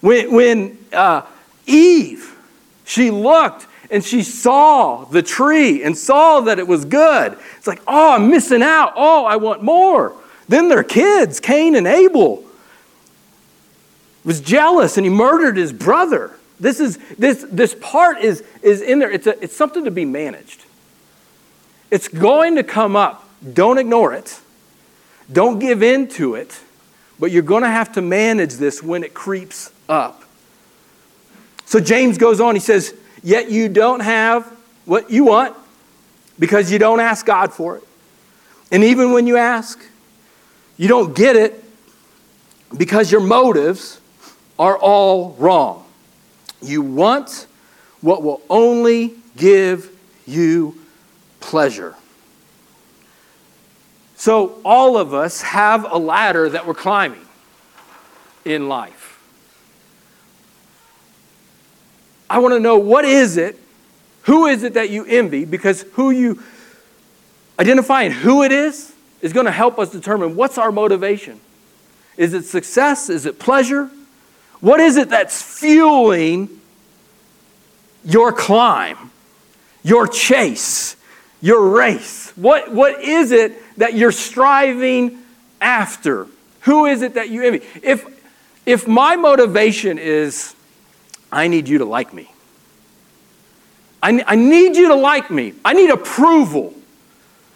When, 0.00 0.32
when 0.32 0.78
uh, 0.92 1.22
Eve, 1.66 2.36
she 2.90 3.12
looked 3.12 3.68
and 3.88 4.04
she 4.04 4.24
saw 4.24 5.04
the 5.04 5.22
tree 5.22 5.84
and 5.84 5.96
saw 5.96 6.40
that 6.40 6.58
it 6.58 6.66
was 6.66 6.84
good. 6.84 7.38
It's 7.56 7.68
like, 7.68 7.80
oh, 7.86 8.14
I'm 8.14 8.28
missing 8.28 8.62
out. 8.62 8.94
Oh, 8.96 9.24
I 9.24 9.36
want 9.36 9.62
more. 9.62 10.12
Then 10.48 10.68
their 10.68 10.82
kids, 10.82 11.38
Cain 11.38 11.76
and 11.76 11.86
Abel, 11.86 12.44
was 14.24 14.40
jealous 14.40 14.96
and 14.96 15.06
he 15.06 15.10
murdered 15.10 15.56
his 15.56 15.72
brother. 15.72 16.32
This 16.58 16.80
is 16.80 16.98
this 17.16 17.46
this 17.48 17.76
part 17.80 18.18
is 18.18 18.42
is 18.60 18.82
in 18.82 18.98
there. 18.98 19.10
It's 19.10 19.28
a, 19.28 19.40
it's 19.40 19.54
something 19.54 19.84
to 19.84 19.92
be 19.92 20.04
managed. 20.04 20.64
It's 21.92 22.08
going 22.08 22.56
to 22.56 22.64
come 22.64 22.96
up. 22.96 23.24
Don't 23.52 23.78
ignore 23.78 24.14
it. 24.14 24.40
Don't 25.32 25.60
give 25.60 25.84
in 25.84 26.08
to 26.08 26.34
it. 26.34 26.58
But 27.20 27.30
you're 27.30 27.42
going 27.42 27.62
to 27.62 27.70
have 27.70 27.92
to 27.92 28.02
manage 28.02 28.54
this 28.54 28.82
when 28.82 29.04
it 29.04 29.14
creeps 29.14 29.70
up. 29.88 30.24
So 31.70 31.78
James 31.78 32.18
goes 32.18 32.40
on, 32.40 32.56
he 32.56 32.60
says, 32.60 32.92
Yet 33.22 33.48
you 33.48 33.68
don't 33.68 34.00
have 34.00 34.44
what 34.86 35.08
you 35.08 35.26
want 35.26 35.56
because 36.36 36.72
you 36.72 36.80
don't 36.80 36.98
ask 36.98 37.24
God 37.24 37.52
for 37.52 37.76
it. 37.76 37.84
And 38.72 38.82
even 38.82 39.12
when 39.12 39.28
you 39.28 39.36
ask, 39.36 39.80
you 40.76 40.88
don't 40.88 41.14
get 41.14 41.36
it 41.36 41.62
because 42.76 43.12
your 43.12 43.20
motives 43.20 44.00
are 44.58 44.76
all 44.76 45.36
wrong. 45.38 45.84
You 46.60 46.82
want 46.82 47.46
what 48.00 48.24
will 48.24 48.42
only 48.50 49.14
give 49.36 49.96
you 50.26 50.76
pleasure. 51.38 51.94
So, 54.16 54.60
all 54.64 54.96
of 54.98 55.14
us 55.14 55.40
have 55.42 55.86
a 55.88 55.98
ladder 55.98 56.48
that 56.48 56.66
we're 56.66 56.74
climbing 56.74 57.28
in 58.44 58.68
life. 58.68 59.09
I 62.30 62.38
want 62.38 62.54
to 62.54 62.60
know 62.60 62.78
what 62.78 63.04
is 63.04 63.36
it? 63.36 63.58
Who 64.22 64.46
is 64.46 64.62
it 64.62 64.74
that 64.74 64.88
you 64.88 65.04
envy? 65.04 65.44
Because 65.44 65.82
who 65.94 66.12
you 66.12 66.40
identifying 67.58 68.12
who 68.12 68.44
it 68.44 68.52
is 68.52 68.94
is 69.20 69.32
going 69.32 69.46
to 69.46 69.52
help 69.52 69.78
us 69.80 69.90
determine 69.90 70.36
what's 70.36 70.56
our 70.56 70.70
motivation. 70.70 71.40
Is 72.16 72.32
it 72.32 72.44
success? 72.44 73.10
Is 73.10 73.26
it 73.26 73.40
pleasure? 73.40 73.90
What 74.60 74.78
is 74.78 74.96
it 74.96 75.08
that's 75.08 75.42
fueling 75.42 76.48
your 78.04 78.32
climb, 78.32 79.10
your 79.82 80.06
chase, 80.06 80.96
your 81.42 81.68
race? 81.68 82.30
What, 82.36 82.72
what 82.72 83.02
is 83.02 83.32
it 83.32 83.60
that 83.78 83.94
you're 83.94 84.12
striving 84.12 85.18
after? 85.60 86.28
Who 86.60 86.86
is 86.86 87.02
it 87.02 87.14
that 87.14 87.28
you 87.30 87.42
envy? 87.42 87.66
If, 87.82 88.06
if 88.64 88.86
my 88.86 89.16
motivation 89.16 89.98
is 89.98 90.54
I 91.32 91.48
need 91.48 91.68
you 91.68 91.78
to 91.78 91.84
like 91.84 92.12
me. 92.12 92.30
I, 94.02 94.22
I 94.26 94.34
need 94.36 94.76
you 94.76 94.88
to 94.88 94.94
like 94.94 95.30
me. 95.30 95.54
I 95.64 95.74
need 95.74 95.90
approval. 95.90 96.74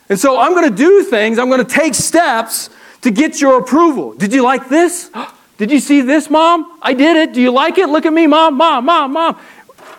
And 0.08 0.18
so 0.18 0.38
I'm 0.38 0.52
going 0.52 0.68
to 0.68 0.76
do 0.76 1.02
things, 1.02 1.38
I'm 1.38 1.48
going 1.48 1.64
to 1.64 1.70
take 1.72 1.94
steps 1.94 2.70
to 3.02 3.10
get 3.10 3.40
your 3.40 3.58
approval. 3.58 4.14
Did 4.14 4.32
you 4.32 4.42
like 4.42 4.68
this? 4.68 5.10
Did 5.56 5.70
you 5.70 5.78
see 5.78 6.00
this, 6.00 6.28
mom? 6.28 6.78
I 6.82 6.94
did 6.94 7.16
it. 7.16 7.32
Do 7.32 7.40
you 7.40 7.52
like 7.52 7.78
it? 7.78 7.88
Look 7.88 8.06
at 8.06 8.12
me, 8.12 8.26
mom, 8.26 8.56
mom, 8.56 8.86
mom, 8.86 9.12
mom. 9.12 9.38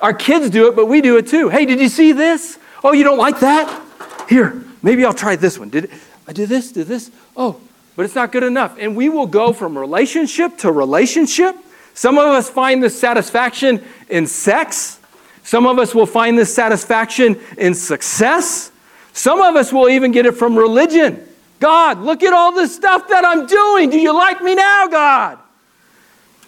Our 0.02 0.14
kids 0.14 0.50
do 0.50 0.68
it, 0.68 0.76
but 0.76 0.88
we 0.88 1.00
do 1.00 1.16
it 1.16 1.28
too. 1.28 1.48
Hey, 1.48 1.66
did 1.66 1.80
you 1.80 1.88
see 1.88 2.12
this? 2.12 2.60
Oh, 2.84 2.92
you 2.92 3.06
don't 3.06 3.18
like 3.18 3.40
that? 3.40 3.82
Here, 4.28 4.62
maybe 4.84 5.06
I'll 5.06 5.14
try 5.14 5.38
this 5.38 5.58
one. 5.58 5.70
Did 5.70 5.90
I 6.28 6.34
did 6.34 6.50
this? 6.50 6.74
Did 6.74 6.88
this? 6.88 7.10
Oh, 7.38 7.62
but 7.96 8.04
it's 8.04 8.16
not 8.16 8.34
good 8.34 8.44
enough. 8.44 8.76
And 8.78 8.98
we 8.98 9.08
will 9.08 9.28
go 9.28 9.54
from 9.54 9.78
relationship 9.78 10.58
to 10.60 10.72
relationship 10.74 11.56
some 11.96 12.18
of 12.18 12.26
us 12.26 12.50
find 12.50 12.84
this 12.84 13.00
satisfaction 13.00 13.82
in 14.10 14.28
sex. 14.28 15.00
Some 15.44 15.66
of 15.66 15.80
us 15.80 15.96
will 15.96 16.06
find 16.06 16.38
this 16.38 16.54
satisfaction 16.54 17.40
in 17.58 17.74
success. 17.74 18.70
Some 19.14 19.40
of 19.40 19.56
us 19.56 19.72
will 19.72 19.88
even 19.88 20.12
get 20.12 20.26
it 20.26 20.34
from 20.34 20.58
religion. 20.58 21.26
God, 21.62 22.00
look 22.00 22.22
at 22.22 22.34
all 22.34 22.52
this 22.52 22.76
stuff 22.76 23.08
that 23.08 23.24
I'm 23.24 23.48
doing. 23.48 23.90
Do 23.90 23.98
you 23.98 24.14
like 24.14 24.42
me 24.42 24.56
now, 24.56 24.88
God? 24.88 25.40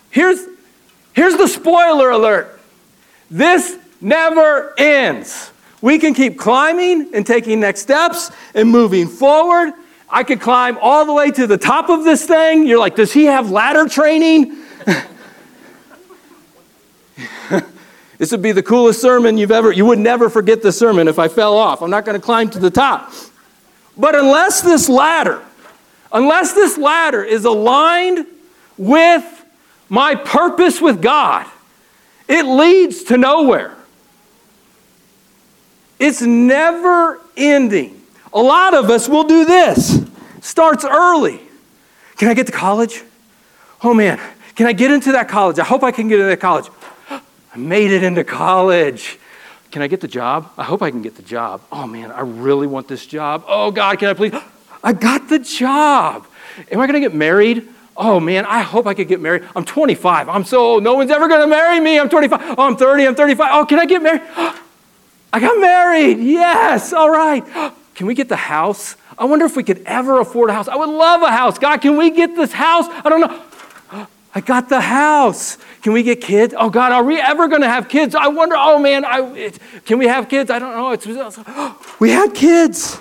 Here's, 0.09 0.45
here's 1.13 1.37
the 1.37 1.47
spoiler 1.47 2.11
alert 2.11 2.59
this 3.31 3.77
never 4.01 4.73
ends. 4.77 5.51
We 5.81 5.97
can 5.97 6.13
keep 6.13 6.37
climbing 6.37 7.11
and 7.13 7.25
taking 7.25 7.61
next 7.61 7.81
steps 7.81 8.31
and 8.53 8.69
moving 8.69 9.07
forward. 9.07 9.73
I 10.09 10.23
could 10.23 10.41
climb 10.41 10.77
all 10.81 11.05
the 11.05 11.13
way 11.13 11.31
to 11.31 11.47
the 11.47 11.57
top 11.57 11.89
of 11.89 12.03
this 12.03 12.25
thing. 12.25 12.65
You're 12.65 12.79
like, 12.79 12.95
does 12.95 13.13
he 13.13 13.25
have 13.25 13.49
ladder 13.49 13.87
training? 13.87 14.57
this 18.17 18.31
would 18.31 18.41
be 18.41 18.51
the 18.51 18.63
coolest 18.63 19.01
sermon 19.01 19.37
you've 19.37 19.51
ever, 19.51 19.71
you 19.71 19.85
would 19.85 19.99
never 19.99 20.29
forget 20.29 20.61
the 20.61 20.71
sermon 20.71 21.07
if 21.07 21.19
I 21.19 21.27
fell 21.27 21.57
off. 21.57 21.81
I'm 21.81 21.89
not 21.89 22.05
going 22.05 22.19
to 22.19 22.23
climb 22.23 22.49
to 22.51 22.59
the 22.59 22.69
top. 22.71 23.11
But 23.97 24.15
unless 24.15 24.61
this 24.61 24.87
ladder, 24.87 25.43
unless 26.11 26.53
this 26.53 26.77
ladder 26.77 27.23
is 27.23 27.45
aligned 27.45 28.25
with 28.77 29.45
my 29.89 30.15
purpose 30.15 30.79
with 30.79 31.01
God, 31.01 31.47
it 32.27 32.43
leads 32.43 33.03
to 33.05 33.17
nowhere. 33.17 33.75
It's 35.99 36.21
never 36.21 37.19
ending. 37.35 38.01
A 38.33 38.41
lot 38.41 38.73
of 38.73 38.89
us 38.89 39.09
will 39.09 39.23
do 39.23 39.45
this. 39.45 40.05
Starts 40.41 40.85
early. 40.85 41.41
Can 42.17 42.27
I 42.27 42.33
get 42.33 42.45
to 42.47 42.51
college? 42.51 43.03
Oh 43.83 43.93
man, 43.93 44.19
can 44.55 44.67
I 44.67 44.73
get 44.73 44.91
into 44.91 45.11
that 45.13 45.27
college? 45.27 45.59
I 45.59 45.63
hope 45.63 45.83
I 45.83 45.91
can 45.91 46.07
get 46.07 46.15
into 46.19 46.29
that 46.29 46.39
college. 46.39 46.67
I 47.57 47.59
made 47.59 47.89
it 47.89 48.03
into 48.03 48.23
college. 48.23 49.17
Can 49.71 49.81
I 49.81 49.87
get 49.87 49.99
the 49.99 50.07
job? 50.07 50.51
I 50.59 50.63
hope 50.63 50.83
I 50.83 50.91
can 50.91 51.01
get 51.01 51.15
the 51.15 51.23
job. 51.23 51.63
Oh 51.71 51.87
man, 51.87 52.11
I 52.11 52.19
really 52.19 52.67
want 52.67 52.87
this 52.87 53.03
job. 53.03 53.43
Oh 53.47 53.71
God, 53.71 53.97
can 53.97 54.09
I 54.09 54.13
please? 54.13 54.33
I 54.83 54.93
got 54.93 55.27
the 55.27 55.39
job. 55.39 56.27
Am 56.71 56.79
I 56.79 56.85
going 56.85 56.93
to 56.93 56.99
get 56.99 57.15
married? 57.15 57.67
Oh 57.95 58.19
man, 58.19 58.45
I 58.45 58.61
hope 58.61 58.85
I 58.85 58.93
could 58.93 59.07
get 59.07 59.19
married. 59.19 59.43
I'm 59.55 59.65
25. 59.65 60.29
I'm 60.29 60.43
so 60.43 60.59
old. 60.59 60.83
No 60.83 60.93
one's 60.93 61.09
ever 61.09 61.27
going 61.27 61.41
to 61.41 61.47
marry 61.47 61.79
me. 61.79 61.99
I'm 61.99 62.09
25. 62.09 62.59
Oh, 62.59 62.67
I'm 62.67 62.77
30. 62.77 63.07
I'm 63.07 63.15
35. 63.15 63.49
Oh, 63.51 63.65
can 63.65 63.79
I 63.79 63.87
get 63.87 64.03
married? 64.03 64.21
I 65.33 65.39
got 65.39 65.59
married. 65.59 66.19
Yes. 66.19 66.93
All 66.93 67.09
right. 67.09 67.43
Can 67.95 68.05
we 68.05 68.13
get 68.13 68.29
the 68.29 68.35
house? 68.35 68.95
I 69.17 69.25
wonder 69.25 69.45
if 69.45 69.57
we 69.57 69.63
could 69.63 69.81
ever 69.87 70.19
afford 70.19 70.51
a 70.51 70.53
house. 70.53 70.67
I 70.67 70.75
would 70.75 70.89
love 70.89 71.23
a 71.23 71.31
house. 71.31 71.57
God, 71.57 71.81
can 71.81 71.97
we 71.97 72.11
get 72.11 72.35
this 72.35 72.51
house? 72.51 72.85
I 72.87 73.09
don't 73.09 73.21
know. 73.21 73.41
I 74.35 74.41
got 74.41 74.69
the 74.69 74.81
house. 74.81 75.57
Can 75.81 75.93
we 75.93 76.03
get 76.03 76.21
kids? 76.21 76.53
Oh 76.57 76.69
God, 76.69 76.91
are 76.91 77.03
we 77.03 77.19
ever 77.19 77.47
going 77.47 77.61
to 77.61 77.69
have 77.69 77.89
kids? 77.89 78.13
I 78.13 78.27
wonder. 78.27 78.55
Oh 78.57 78.77
man, 78.79 79.05
I, 79.05 79.21
it, 79.35 79.59
can 79.85 79.97
we 79.97 80.07
have 80.07 80.29
kids? 80.29 80.51
I 80.51 80.59
don't 80.59 80.75
know. 80.75 80.91
It's, 80.91 81.07
we 81.99 82.11
had 82.11 82.33
kids. 82.33 82.99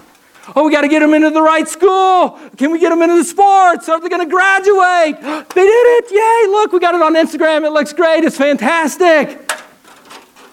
Oh, 0.54 0.64
we 0.64 0.70
got 0.70 0.82
to 0.82 0.88
get 0.88 1.00
them 1.00 1.12
into 1.12 1.30
the 1.30 1.42
right 1.42 1.66
school. 1.66 2.38
Can 2.56 2.70
we 2.70 2.78
get 2.78 2.90
them 2.90 3.02
into 3.02 3.16
the 3.16 3.24
sports? 3.24 3.88
Are 3.88 4.00
they 4.00 4.08
going 4.08 4.26
to 4.26 4.32
graduate? 4.32 5.16
They 5.56 5.62
did 5.62 6.04
it. 6.04 6.12
Yay. 6.12 6.52
Look, 6.52 6.72
we 6.72 6.78
got 6.78 6.94
it 6.94 7.02
on 7.02 7.14
Instagram. 7.14 7.64
It 7.64 7.70
looks 7.70 7.92
great. 7.92 8.24
It's 8.24 8.36
fantastic. 8.36 9.50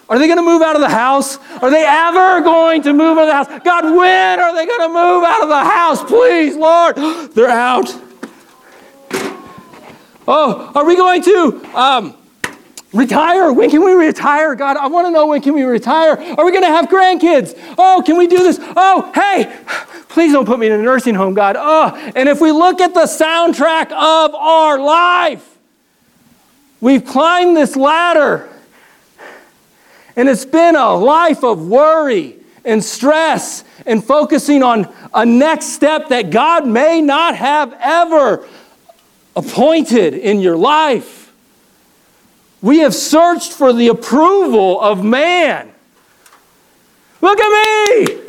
Are 0.08 0.18
they 0.18 0.26
going 0.26 0.38
to 0.38 0.44
move 0.44 0.62
out 0.62 0.74
of 0.74 0.82
the 0.82 0.88
house? 0.88 1.38
Are 1.62 1.70
they 1.70 1.84
ever 1.86 2.40
going 2.42 2.82
to 2.82 2.92
move 2.92 3.18
out 3.18 3.22
of 3.22 3.28
the 3.28 3.54
house? 3.54 3.62
God, 3.64 3.84
when 3.84 4.40
are 4.40 4.54
they 4.54 4.66
going 4.66 4.80
to 4.80 4.88
move 4.88 5.24
out 5.24 5.42
of 5.42 5.48
the 5.48 5.64
house? 5.64 6.02
Please, 6.04 6.56
Lord. 6.56 6.96
They're 7.34 7.48
out. 7.48 7.88
Oh, 10.26 10.72
are 10.74 10.84
we 10.84 10.96
going 10.96 11.22
to 11.22 11.78
um, 11.78 12.14
retire? 12.92 13.52
When 13.52 13.68
can 13.68 13.84
we 13.84 13.92
retire? 13.92 14.54
God, 14.54 14.76
I 14.76 14.86
want 14.86 15.06
to 15.06 15.10
know 15.10 15.26
when 15.26 15.42
can 15.42 15.54
we 15.54 15.64
retire? 15.64 16.12
Are 16.12 16.44
we 16.44 16.50
going 16.50 16.62
to 16.62 16.68
have 16.68 16.86
grandkids? 16.86 17.58
Oh, 17.76 18.02
can 18.04 18.16
we 18.16 18.26
do 18.26 18.38
this? 18.38 18.58
Oh, 18.60 19.12
hey, 19.14 19.54
please 20.08 20.32
don't 20.32 20.46
put 20.46 20.58
me 20.58 20.66
in 20.66 20.72
a 20.72 20.78
nursing 20.78 21.14
home, 21.14 21.34
God. 21.34 21.56
Oh, 21.58 21.94
and 22.16 22.28
if 22.28 22.40
we 22.40 22.52
look 22.52 22.80
at 22.80 22.94
the 22.94 23.04
soundtrack 23.04 23.86
of 23.86 24.34
our 24.34 24.78
life, 24.78 25.58
we've 26.80 27.04
climbed 27.04 27.56
this 27.56 27.76
ladder, 27.76 28.48
and 30.16 30.28
it's 30.28 30.44
been 30.44 30.76
a 30.76 30.94
life 30.94 31.44
of 31.44 31.66
worry 31.66 32.36
and 32.64 32.82
stress 32.82 33.64
and 33.84 34.02
focusing 34.02 34.62
on 34.62 34.90
a 35.12 35.26
next 35.26 35.66
step 35.66 36.08
that 36.08 36.30
God 36.30 36.66
may 36.66 37.02
not 37.02 37.36
have 37.36 37.76
ever 37.78 38.48
appointed 39.36 40.14
in 40.14 40.40
your 40.40 40.56
life. 40.56 41.32
We 42.62 42.78
have 42.78 42.94
searched 42.94 43.52
for 43.52 43.72
the 43.72 43.88
approval 43.88 44.80
of 44.80 45.04
man. 45.04 45.72
Look 47.20 47.38
at 47.40 47.50
me! 47.50 48.20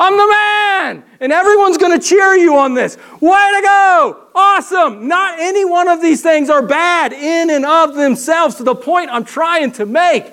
I'm 0.00 0.16
the 0.16 0.26
man! 0.26 1.04
And 1.20 1.32
everyone's 1.32 1.78
gonna 1.78 1.98
cheer 1.98 2.34
you 2.34 2.56
on 2.56 2.74
this. 2.74 2.96
Way 3.20 3.50
to 3.54 3.62
go! 3.62 4.26
Awesome! 4.34 5.08
Not 5.08 5.38
any 5.38 5.64
one 5.64 5.88
of 5.88 6.00
these 6.00 6.22
things 6.22 6.50
are 6.50 6.62
bad 6.62 7.12
in 7.12 7.50
and 7.50 7.64
of 7.64 7.94
themselves. 7.94 8.56
So, 8.56 8.64
the 8.64 8.74
point 8.74 9.10
I'm 9.10 9.24
trying 9.24 9.72
to 9.72 9.86
make 9.86 10.26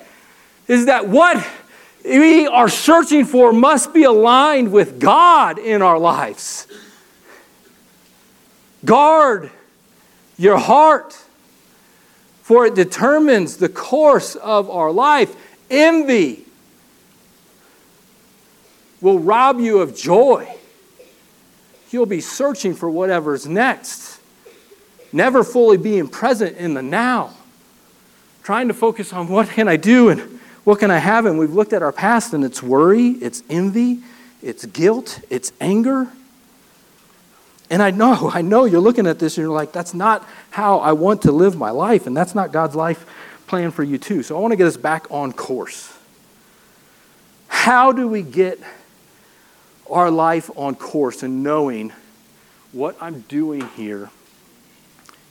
is 0.68 0.86
that 0.86 1.08
what 1.08 1.46
we 2.04 2.48
are 2.48 2.70
searching 2.70 3.26
for 3.26 3.52
must 3.52 3.94
be 3.94 4.04
aligned 4.04 4.72
with 4.72 5.00
God 5.00 5.60
in 5.60 5.82
our 5.82 6.00
lives. 6.00 6.68
Guard 8.86 9.52
your 10.39 10.58
heart, 10.58 11.13
for 12.41 12.65
it 12.65 12.73
determines 12.73 13.58
the 13.58 13.69
course 13.69 14.36
of 14.36 14.69
our 14.69 14.89
life. 14.91 15.36
Envy 15.69 16.45
will 19.02 19.19
rob 19.19 19.60
you 19.60 19.80
of 19.80 19.95
joy. 19.95 20.52
You'll 21.91 22.06
be 22.06 22.21
searching 22.21 22.73
for 22.73 22.89
whatever's 22.89 23.45
next, 23.45 24.19
never 25.12 25.43
fully 25.43 25.78
being 25.78 26.08
present 26.08 26.58
in 26.58 26.73
the 26.73 26.82
now, 26.82 27.34
trying 28.41 28.69
to 28.69 28.73
focus 28.73 29.12
on 29.12 29.28
what 29.28 29.49
can 29.49 29.67
I 29.67 29.75
do 29.75 30.10
and 30.10 30.39
what 30.63 30.80
can 30.80 30.89
I 30.89 30.99
have. 30.99 31.25
And 31.25 31.38
we've 31.38 31.54
looked 31.54 31.73
at 31.73 31.84
our 31.84 31.91
past, 31.91 32.34
and 32.34 32.45
it's 32.45 32.63
worry, 32.63 33.10
it's 33.10 33.43
envy, 33.49 33.99
it's 34.41 34.65
guilt, 34.65 35.19
it's 35.30 35.52
anger. 35.60 36.08
And 37.69 37.84
I 37.84 37.91
know, 37.91 38.32
I 38.34 38.41
know 38.41 38.65
you're 38.65 38.82
looking 38.82 39.05
at 39.05 39.19
this 39.19 39.38
and 39.38 39.43
you're 39.43 39.53
like, 39.53 39.71
that's 39.71 39.93
not 39.93 40.27
how 40.49 40.79
I 40.79 40.93
want 40.93 41.21
to 41.23 41.32
live 41.32 41.55
my 41.55 41.69
life, 41.69 42.08
and 42.08 42.17
that's 42.17 42.34
not 42.34 42.51
God's 42.51 42.75
life 42.75 43.05
plan 43.47 43.71
for 43.71 43.84
you 43.84 43.97
too. 43.97 44.23
So 44.23 44.36
I 44.36 44.39
want 44.39 44.51
to 44.51 44.55
get 44.55 44.67
us 44.67 44.77
back 44.77 45.05
on 45.12 45.34
course. 45.34 45.95
How 47.47 47.91
do 47.91 48.08
we 48.08 48.21
get 48.21 48.60
our 49.89 50.10
life 50.10 50.49
on 50.55 50.75
course 50.75 51.23
and 51.23 51.43
knowing 51.43 51.93
what 52.71 52.95
I'm 53.01 53.21
doing 53.21 53.67
here 53.75 54.10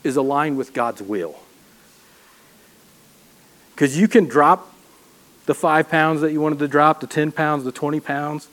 is 0.04 0.16
aligned 0.16 0.56
with 0.56 0.72
God's 0.72 1.02
will? 1.02 1.36
Because 3.74 3.96
you 3.96 4.08
can 4.08 4.26
drop 4.26 4.72
the 5.46 5.54
five 5.54 5.88
pounds 5.88 6.20
that 6.20 6.32
you 6.32 6.40
wanted 6.40 6.58
to 6.58 6.68
drop, 6.68 7.00
the 7.00 7.06
10 7.06 7.32
pounds, 7.32 7.64
the 7.64 7.72
20 7.72 8.00
pounds 8.00 8.48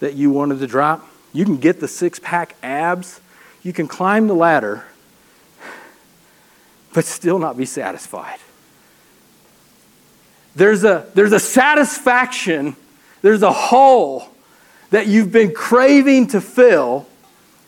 that 0.00 0.14
you 0.14 0.30
wanted 0.30 0.58
to 0.58 0.66
drop 0.66 1.06
you 1.34 1.44
can 1.44 1.58
get 1.58 1.80
the 1.80 1.88
six 1.88 2.18
pack 2.18 2.56
abs. 2.62 3.20
You 3.62 3.74
can 3.74 3.88
climb 3.88 4.28
the 4.28 4.34
ladder, 4.34 4.84
but 6.94 7.04
still 7.04 7.38
not 7.38 7.56
be 7.56 7.66
satisfied. 7.66 8.38
There's 10.54 10.84
a, 10.84 11.06
there's 11.14 11.32
a 11.32 11.40
satisfaction, 11.40 12.76
there's 13.20 13.42
a 13.42 13.52
hole 13.52 14.28
that 14.90 15.08
you've 15.08 15.32
been 15.32 15.52
craving 15.52 16.28
to 16.28 16.40
fill, 16.40 17.08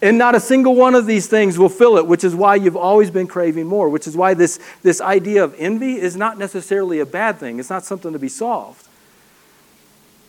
and 0.00 0.16
not 0.16 0.36
a 0.36 0.40
single 0.40 0.76
one 0.76 0.94
of 0.94 1.06
these 1.06 1.26
things 1.26 1.58
will 1.58 1.68
fill 1.68 1.96
it, 1.96 2.06
which 2.06 2.22
is 2.22 2.36
why 2.36 2.54
you've 2.54 2.76
always 2.76 3.10
been 3.10 3.26
craving 3.26 3.66
more, 3.66 3.88
which 3.88 4.06
is 4.06 4.16
why 4.16 4.34
this, 4.34 4.60
this 4.82 5.00
idea 5.00 5.42
of 5.42 5.56
envy 5.58 5.96
is 5.96 6.14
not 6.14 6.38
necessarily 6.38 7.00
a 7.00 7.06
bad 7.06 7.38
thing. 7.38 7.58
It's 7.58 7.70
not 7.70 7.84
something 7.84 8.12
to 8.12 8.18
be 8.18 8.28
solved, 8.28 8.86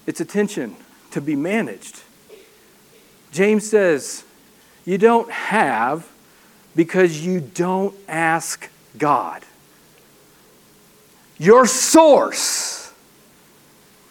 it's 0.07 0.21
a 0.21 0.25
tension 0.25 0.75
to 1.11 1.21
be 1.21 1.35
managed. 1.35 2.01
James 3.37 3.69
says, 3.69 4.23
You 4.83 4.97
don't 4.97 5.29
have 5.29 6.09
because 6.75 7.23
you 7.23 7.39
don't 7.39 7.95
ask 8.07 8.67
God. 8.97 9.43
Your 11.37 11.67
source, 11.67 12.91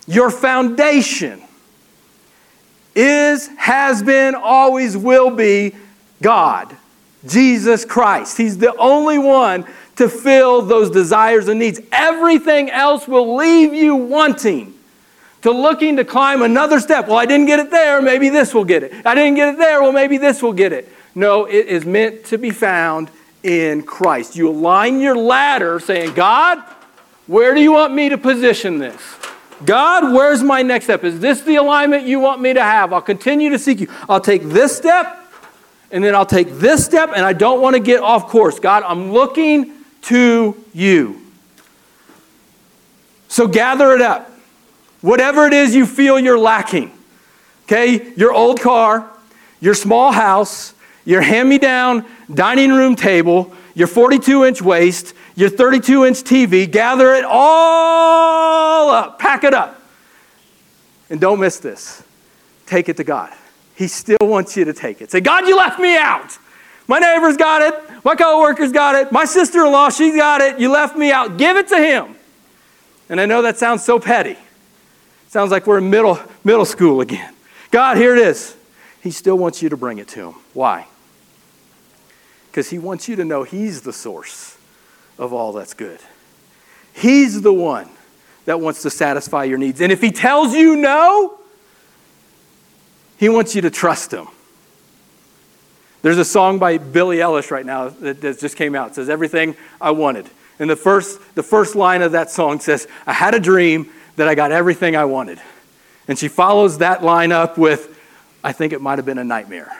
your 0.06 0.30
foundation 0.30 1.42
is, 2.94 3.48
has 3.56 4.00
been, 4.00 4.36
always 4.36 4.96
will 4.96 5.30
be 5.30 5.74
God, 6.22 6.76
Jesus 7.26 7.84
Christ. 7.84 8.38
He's 8.38 8.58
the 8.58 8.76
only 8.76 9.18
one 9.18 9.66
to 9.96 10.08
fill 10.08 10.62
those 10.62 10.88
desires 10.88 11.48
and 11.48 11.58
needs. 11.58 11.80
Everything 11.90 12.70
else 12.70 13.08
will 13.08 13.34
leave 13.34 13.74
you 13.74 13.96
wanting 13.96 14.75
to 15.46 15.52
looking 15.52 15.94
to 15.96 16.04
climb 16.04 16.42
another 16.42 16.80
step. 16.80 17.06
Well, 17.06 17.18
I 17.18 17.24
didn't 17.24 17.46
get 17.46 17.60
it 17.60 17.70
there, 17.70 18.02
maybe 18.02 18.30
this 18.30 18.52
will 18.52 18.64
get 18.64 18.82
it. 18.82 19.06
I 19.06 19.14
didn't 19.14 19.36
get 19.36 19.54
it 19.54 19.58
there, 19.58 19.80
well, 19.80 19.92
maybe 19.92 20.18
this 20.18 20.42
will 20.42 20.52
get 20.52 20.72
it. 20.72 20.88
No, 21.14 21.44
it 21.44 21.66
is 21.66 21.86
meant 21.86 22.24
to 22.26 22.36
be 22.36 22.50
found 22.50 23.12
in 23.44 23.84
Christ. 23.84 24.34
You 24.34 24.48
align 24.48 24.98
your 24.98 25.16
ladder 25.16 25.78
saying, 25.78 26.14
God, 26.14 26.58
where 27.28 27.54
do 27.54 27.60
you 27.60 27.70
want 27.70 27.94
me 27.94 28.08
to 28.08 28.18
position 28.18 28.78
this? 28.78 29.00
God, 29.64 30.12
where's 30.12 30.42
my 30.42 30.62
next 30.62 30.86
step? 30.86 31.04
Is 31.04 31.20
this 31.20 31.42
the 31.42 31.54
alignment 31.56 32.08
you 32.08 32.18
want 32.18 32.40
me 32.40 32.52
to 32.52 32.62
have? 32.62 32.92
I'll 32.92 33.00
continue 33.00 33.50
to 33.50 33.58
seek 33.58 33.78
you. 33.78 33.88
I'll 34.08 34.20
take 34.20 34.42
this 34.42 34.76
step, 34.76 35.32
and 35.92 36.02
then 36.02 36.16
I'll 36.16 36.26
take 36.26 36.58
this 36.58 36.84
step, 36.84 37.12
and 37.14 37.24
I 37.24 37.32
don't 37.32 37.62
want 37.62 37.74
to 37.74 37.80
get 37.80 38.02
off 38.02 38.26
course. 38.26 38.58
God, 38.58 38.82
I'm 38.82 39.12
looking 39.12 39.74
to 40.02 40.64
you. 40.74 41.22
So 43.28 43.46
gather 43.46 43.92
it 43.92 44.02
up. 44.02 44.32
Whatever 45.00 45.46
it 45.46 45.52
is 45.52 45.74
you 45.74 45.86
feel 45.86 46.18
you're 46.18 46.38
lacking, 46.38 46.90
okay? 47.64 48.12
Your 48.14 48.32
old 48.32 48.60
car, 48.60 49.10
your 49.60 49.74
small 49.74 50.12
house, 50.12 50.74
your 51.04 51.20
hand 51.20 51.48
me 51.48 51.58
down 51.58 52.04
dining 52.32 52.72
room 52.72 52.96
table, 52.96 53.52
your 53.74 53.86
42 53.86 54.44
inch 54.44 54.62
waist, 54.62 55.14
your 55.34 55.48
32 55.48 56.04
inch 56.04 56.18
TV, 56.18 56.70
gather 56.70 57.14
it 57.14 57.24
all 57.24 58.90
up, 58.90 59.18
pack 59.18 59.44
it 59.44 59.54
up. 59.54 59.80
And 61.08 61.20
don't 61.20 61.38
miss 61.38 61.60
this. 61.60 62.02
Take 62.66 62.88
it 62.88 62.96
to 62.96 63.04
God. 63.04 63.32
He 63.76 63.86
still 63.86 64.16
wants 64.20 64.56
you 64.56 64.64
to 64.64 64.72
take 64.72 65.00
it. 65.00 65.10
Say, 65.10 65.20
God, 65.20 65.46
you 65.46 65.56
left 65.56 65.78
me 65.78 65.96
out. 65.96 66.36
My 66.88 66.98
neighbor's 66.98 67.36
got 67.36 67.62
it. 67.62 67.74
My 68.04 68.14
coworker's 68.14 68.72
got 68.72 68.94
it. 68.94 69.12
My 69.12 69.24
sister 69.24 69.64
in 69.64 69.72
law, 69.72 69.90
she's 69.90 70.16
got 70.16 70.40
it. 70.40 70.58
You 70.58 70.70
left 70.70 70.96
me 70.96 71.12
out. 71.12 71.36
Give 71.36 71.56
it 71.56 71.68
to 71.68 71.78
him. 71.78 72.16
And 73.08 73.20
I 73.20 73.26
know 73.26 73.42
that 73.42 73.58
sounds 73.58 73.84
so 73.84 74.00
petty. 74.00 74.36
Sounds 75.28 75.50
like 75.50 75.66
we're 75.66 75.78
in 75.78 75.90
middle, 75.90 76.18
middle 76.44 76.64
school 76.64 77.00
again. 77.00 77.34
God, 77.70 77.96
here 77.96 78.14
it 78.14 78.22
is. 78.26 78.56
He 79.02 79.10
still 79.10 79.36
wants 79.36 79.62
you 79.62 79.68
to 79.68 79.76
bring 79.76 79.98
it 79.98 80.08
to 80.08 80.30
him. 80.30 80.34
Why? 80.54 80.86
Because 82.50 82.70
he 82.70 82.78
wants 82.78 83.08
you 83.08 83.16
to 83.16 83.24
know 83.24 83.42
he's 83.42 83.82
the 83.82 83.92
source 83.92 84.56
of 85.18 85.32
all 85.32 85.52
that's 85.52 85.74
good. 85.74 86.00
He's 86.92 87.42
the 87.42 87.52
one 87.52 87.88
that 88.46 88.60
wants 88.60 88.82
to 88.82 88.90
satisfy 88.90 89.44
your 89.44 89.58
needs. 89.58 89.80
And 89.80 89.92
if 89.92 90.00
he 90.00 90.10
tells 90.10 90.54
you 90.54 90.76
no, 90.76 91.38
he 93.18 93.28
wants 93.28 93.54
you 93.54 93.62
to 93.62 93.70
trust 93.70 94.12
him. 94.12 94.28
There's 96.02 96.18
a 96.18 96.24
song 96.24 96.58
by 96.58 96.78
Billie 96.78 97.18
Eilish 97.18 97.50
right 97.50 97.66
now 97.66 97.88
that 97.88 98.20
just 98.20 98.56
came 98.56 98.74
out. 98.74 98.90
It 98.90 98.94
says, 98.94 99.08
Everything 99.08 99.56
I 99.80 99.90
Wanted. 99.90 100.30
And 100.58 100.70
the 100.70 100.76
first, 100.76 101.20
the 101.34 101.42
first 101.42 101.74
line 101.74 102.00
of 102.00 102.12
that 102.12 102.30
song 102.30 102.60
says, 102.60 102.88
I 103.06 103.12
had 103.12 103.34
a 103.34 103.40
dream 103.40 103.92
that 104.16 104.28
I 104.28 104.34
got 104.34 104.52
everything 104.52 104.96
I 104.96 105.04
wanted. 105.04 105.40
And 106.08 106.18
she 106.18 106.28
follows 106.28 106.78
that 106.78 107.02
line 107.02 107.32
up 107.32 107.58
with, 107.58 107.98
I 108.42 108.52
think 108.52 108.72
it 108.72 108.80
might 108.80 108.98
have 108.98 109.06
been 109.06 109.18
a 109.18 109.24
nightmare. 109.24 109.76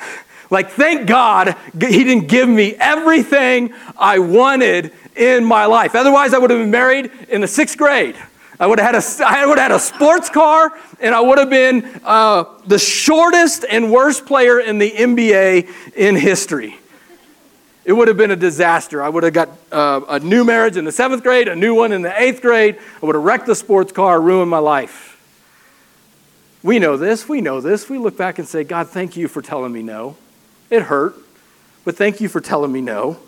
Like, 0.50 0.70
thank 0.70 1.08
God 1.08 1.56
he 1.72 2.04
didn't 2.04 2.28
give 2.28 2.46
me 2.46 2.74
everything 2.74 3.72
I 3.96 4.18
wanted 4.18 4.92
in 5.16 5.42
my 5.42 5.64
life. 5.64 5.94
Otherwise, 5.94 6.34
I 6.34 6.38
would 6.38 6.50
have 6.50 6.60
been 6.60 6.70
married 6.70 7.10
in 7.30 7.40
the 7.40 7.48
sixth 7.48 7.78
grade. 7.78 8.14
I 8.60 8.66
would 8.66 8.78
have 8.78 8.94
had 8.94 9.02
a, 9.02 9.26
I 9.26 9.46
would 9.46 9.58
have 9.58 9.70
had 9.70 9.76
a 9.76 9.80
sports 9.80 10.28
car, 10.28 10.70
and 11.00 11.14
I 11.14 11.20
would 11.20 11.38
have 11.38 11.50
been 11.50 12.00
uh, 12.04 12.44
the 12.66 12.78
shortest 12.78 13.64
and 13.68 13.90
worst 13.90 14.26
player 14.26 14.60
in 14.60 14.78
the 14.78 14.90
NBA 14.90 15.94
in 15.96 16.14
history. 16.14 16.76
It 17.84 17.92
would 17.92 18.08
have 18.08 18.16
been 18.16 18.30
a 18.30 18.36
disaster. 18.36 19.02
I 19.02 19.08
would 19.08 19.24
have 19.24 19.34
got 19.34 19.50
uh, 19.70 20.00
a 20.08 20.18
new 20.18 20.44
marriage 20.44 20.76
in 20.76 20.84
the 20.84 20.92
seventh 20.92 21.22
grade, 21.22 21.48
a 21.48 21.56
new 21.56 21.74
one 21.74 21.92
in 21.92 22.02
the 22.02 22.20
eighth 22.20 22.40
grade. 22.40 22.78
I 23.02 23.06
would 23.06 23.14
have 23.14 23.24
wrecked 23.24 23.46
the 23.46 23.54
sports 23.54 23.92
car, 23.92 24.20
ruined 24.20 24.50
my 24.50 24.58
life. 24.58 25.10
We 26.62 26.78
know 26.78 26.96
this. 26.96 27.28
We 27.28 27.42
know 27.42 27.60
this. 27.60 27.90
We 27.90 27.98
look 27.98 28.16
back 28.16 28.38
and 28.38 28.48
say, 28.48 28.64
God, 28.64 28.88
thank 28.88 29.18
you 29.18 29.28
for 29.28 29.42
telling 29.42 29.70
me 29.70 29.82
no. 29.82 30.16
It 30.70 30.82
hurt, 30.82 31.14
but 31.84 31.96
thank 31.96 32.22
you 32.22 32.28
for 32.28 32.40
telling 32.40 32.72
me 32.72 32.80
no. 32.80 33.18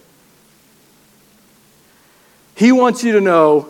He 2.55 2.73
wants 2.73 3.05
you 3.05 3.13
to 3.13 3.21
know 3.21 3.69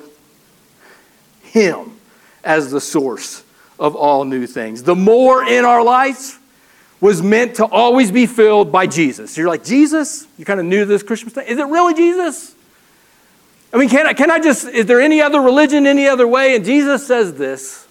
Him 1.42 1.96
as 2.44 2.70
the 2.70 2.81
source 2.81 3.42
of 3.81 3.96
all 3.96 4.25
new 4.25 4.46
things. 4.46 4.85
The 4.85 4.94
more 4.94 5.42
in 5.42 5.64
our 5.64 5.83
life 5.83 6.38
was 7.00 7.22
meant 7.22 7.56
to 7.56 7.66
always 7.66 8.11
be 8.11 8.26
filled 8.26 8.72
by 8.72 8.87
Jesus. 8.87 9.37
You're 9.37 9.48
like, 9.48 9.64
Jesus? 9.64 10.26
You 10.38 10.44
kind 10.44 10.61
of 10.61 10.66
new 10.66 10.80
to 10.80 10.87
this 10.87 11.02
Christian 11.02 11.30
thing. 11.30 11.46
Is 11.46 11.59
it 11.59 11.66
really 11.66 11.94
Jesus? 11.94 12.54
I 13.72 13.78
mean, 13.78 13.88
can 13.88 14.06
I, 14.06 14.12
can 14.14 14.30
I 14.30 14.38
just, 14.38 14.66
is 14.66 14.87
there 14.87 15.00
any 15.00 15.20
other 15.20 15.40
religion, 15.40 15.87
any 15.87 16.06
other 16.06 16.26
way? 16.26 16.56
And 16.56 16.64
Jesus 16.64 17.06
says 17.06 17.35
this 17.35 17.87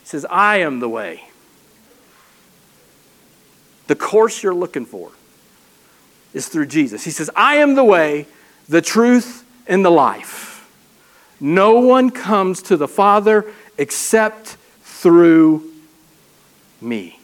He 0.00 0.06
says, 0.06 0.26
I 0.28 0.58
am 0.58 0.80
the 0.80 0.88
way. 0.88 1.28
The 3.86 3.94
course 3.94 4.42
you're 4.42 4.54
looking 4.54 4.86
for 4.86 5.12
is 6.32 6.48
through 6.48 6.66
Jesus. 6.66 7.04
He 7.04 7.10
says, 7.10 7.30
I 7.36 7.56
am 7.56 7.74
the 7.74 7.84
way, 7.84 8.26
the 8.68 8.80
truth, 8.80 9.44
and 9.66 9.84
the 9.84 9.90
life. 9.90 10.68
No 11.38 11.78
one 11.80 12.10
comes 12.10 12.62
to 12.62 12.76
the 12.76 12.88
Father 12.88 13.44
except 13.76 14.56
through 14.82 15.70
me. 16.80 17.20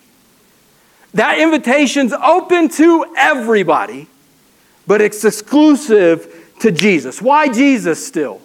That 1.15 1.39
invitation's 1.39 2.13
open 2.13 2.69
to 2.71 3.15
everybody, 3.17 4.07
but 4.87 5.01
it's 5.01 5.25
exclusive 5.25 6.53
to 6.61 6.71
Jesus. 6.71 7.21
Why 7.21 7.49
Jesus 7.49 8.07
still? 8.07 8.41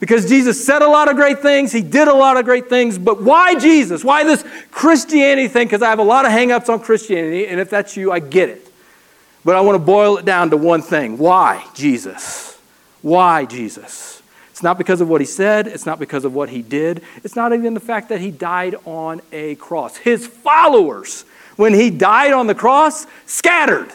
Because 0.00 0.28
Jesus 0.28 0.64
said 0.64 0.82
a 0.82 0.88
lot 0.88 1.10
of 1.10 1.16
great 1.16 1.40
things, 1.40 1.72
he 1.72 1.82
did 1.82 2.06
a 2.06 2.14
lot 2.14 2.36
of 2.36 2.44
great 2.44 2.68
things, 2.68 2.98
but 2.98 3.22
why 3.22 3.58
Jesus? 3.58 4.04
Why 4.04 4.22
this 4.22 4.44
Christianity 4.70 5.48
thing? 5.48 5.66
Because 5.66 5.82
I 5.82 5.90
have 5.90 5.98
a 5.98 6.04
lot 6.04 6.24
of 6.24 6.30
hangups 6.30 6.68
on 6.68 6.80
Christianity, 6.80 7.48
and 7.48 7.58
if 7.58 7.68
that's 7.68 7.96
you, 7.96 8.12
I 8.12 8.20
get 8.20 8.48
it. 8.48 8.68
But 9.44 9.56
I 9.56 9.60
want 9.60 9.74
to 9.76 9.84
boil 9.84 10.18
it 10.18 10.24
down 10.24 10.50
to 10.50 10.56
one 10.56 10.82
thing 10.82 11.18
why 11.18 11.64
Jesus? 11.74 12.58
Why 13.02 13.44
Jesus? 13.44 14.22
It's 14.50 14.62
not 14.62 14.76
because 14.76 15.00
of 15.00 15.08
what 15.08 15.20
he 15.20 15.26
said, 15.26 15.66
it's 15.66 15.86
not 15.86 15.98
because 15.98 16.24
of 16.24 16.34
what 16.34 16.48
he 16.48 16.62
did, 16.62 17.02
it's 17.22 17.36
not 17.36 17.52
even 17.52 17.74
the 17.74 17.80
fact 17.80 18.08
that 18.08 18.20
he 18.20 18.30
died 18.30 18.76
on 18.84 19.20
a 19.32 19.54
cross. 19.56 19.96
His 19.96 20.26
followers, 20.26 21.24
when 21.58 21.74
he 21.74 21.90
died 21.90 22.32
on 22.32 22.46
the 22.46 22.54
cross, 22.54 23.04
scattered. 23.26 23.92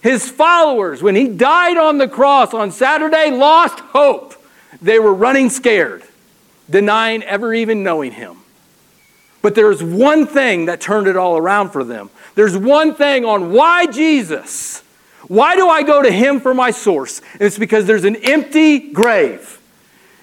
His 0.00 0.30
followers, 0.30 1.02
when 1.02 1.14
he 1.14 1.28
died 1.28 1.76
on 1.76 1.98
the 1.98 2.08
cross 2.08 2.54
on 2.54 2.72
Saturday, 2.72 3.30
lost 3.30 3.80
hope. 3.80 4.34
They 4.80 4.98
were 4.98 5.12
running 5.12 5.50
scared, 5.50 6.02
denying 6.68 7.22
ever 7.22 7.52
even 7.52 7.82
knowing 7.82 8.12
him. 8.12 8.38
But 9.42 9.54
there's 9.54 9.82
one 9.82 10.26
thing 10.26 10.64
that 10.64 10.80
turned 10.80 11.06
it 11.06 11.16
all 11.16 11.36
around 11.36 11.68
for 11.68 11.84
them. 11.84 12.08
There's 12.34 12.56
one 12.56 12.94
thing 12.94 13.26
on 13.26 13.52
why 13.52 13.84
Jesus. 13.84 14.82
Why 15.28 15.56
do 15.56 15.68
I 15.68 15.82
go 15.82 16.00
to 16.00 16.10
him 16.10 16.40
for 16.40 16.54
my 16.54 16.70
source? 16.70 17.20
And 17.34 17.42
it's 17.42 17.58
because 17.58 17.84
there's 17.84 18.04
an 18.04 18.16
empty 18.16 18.90
grave. 18.90 19.60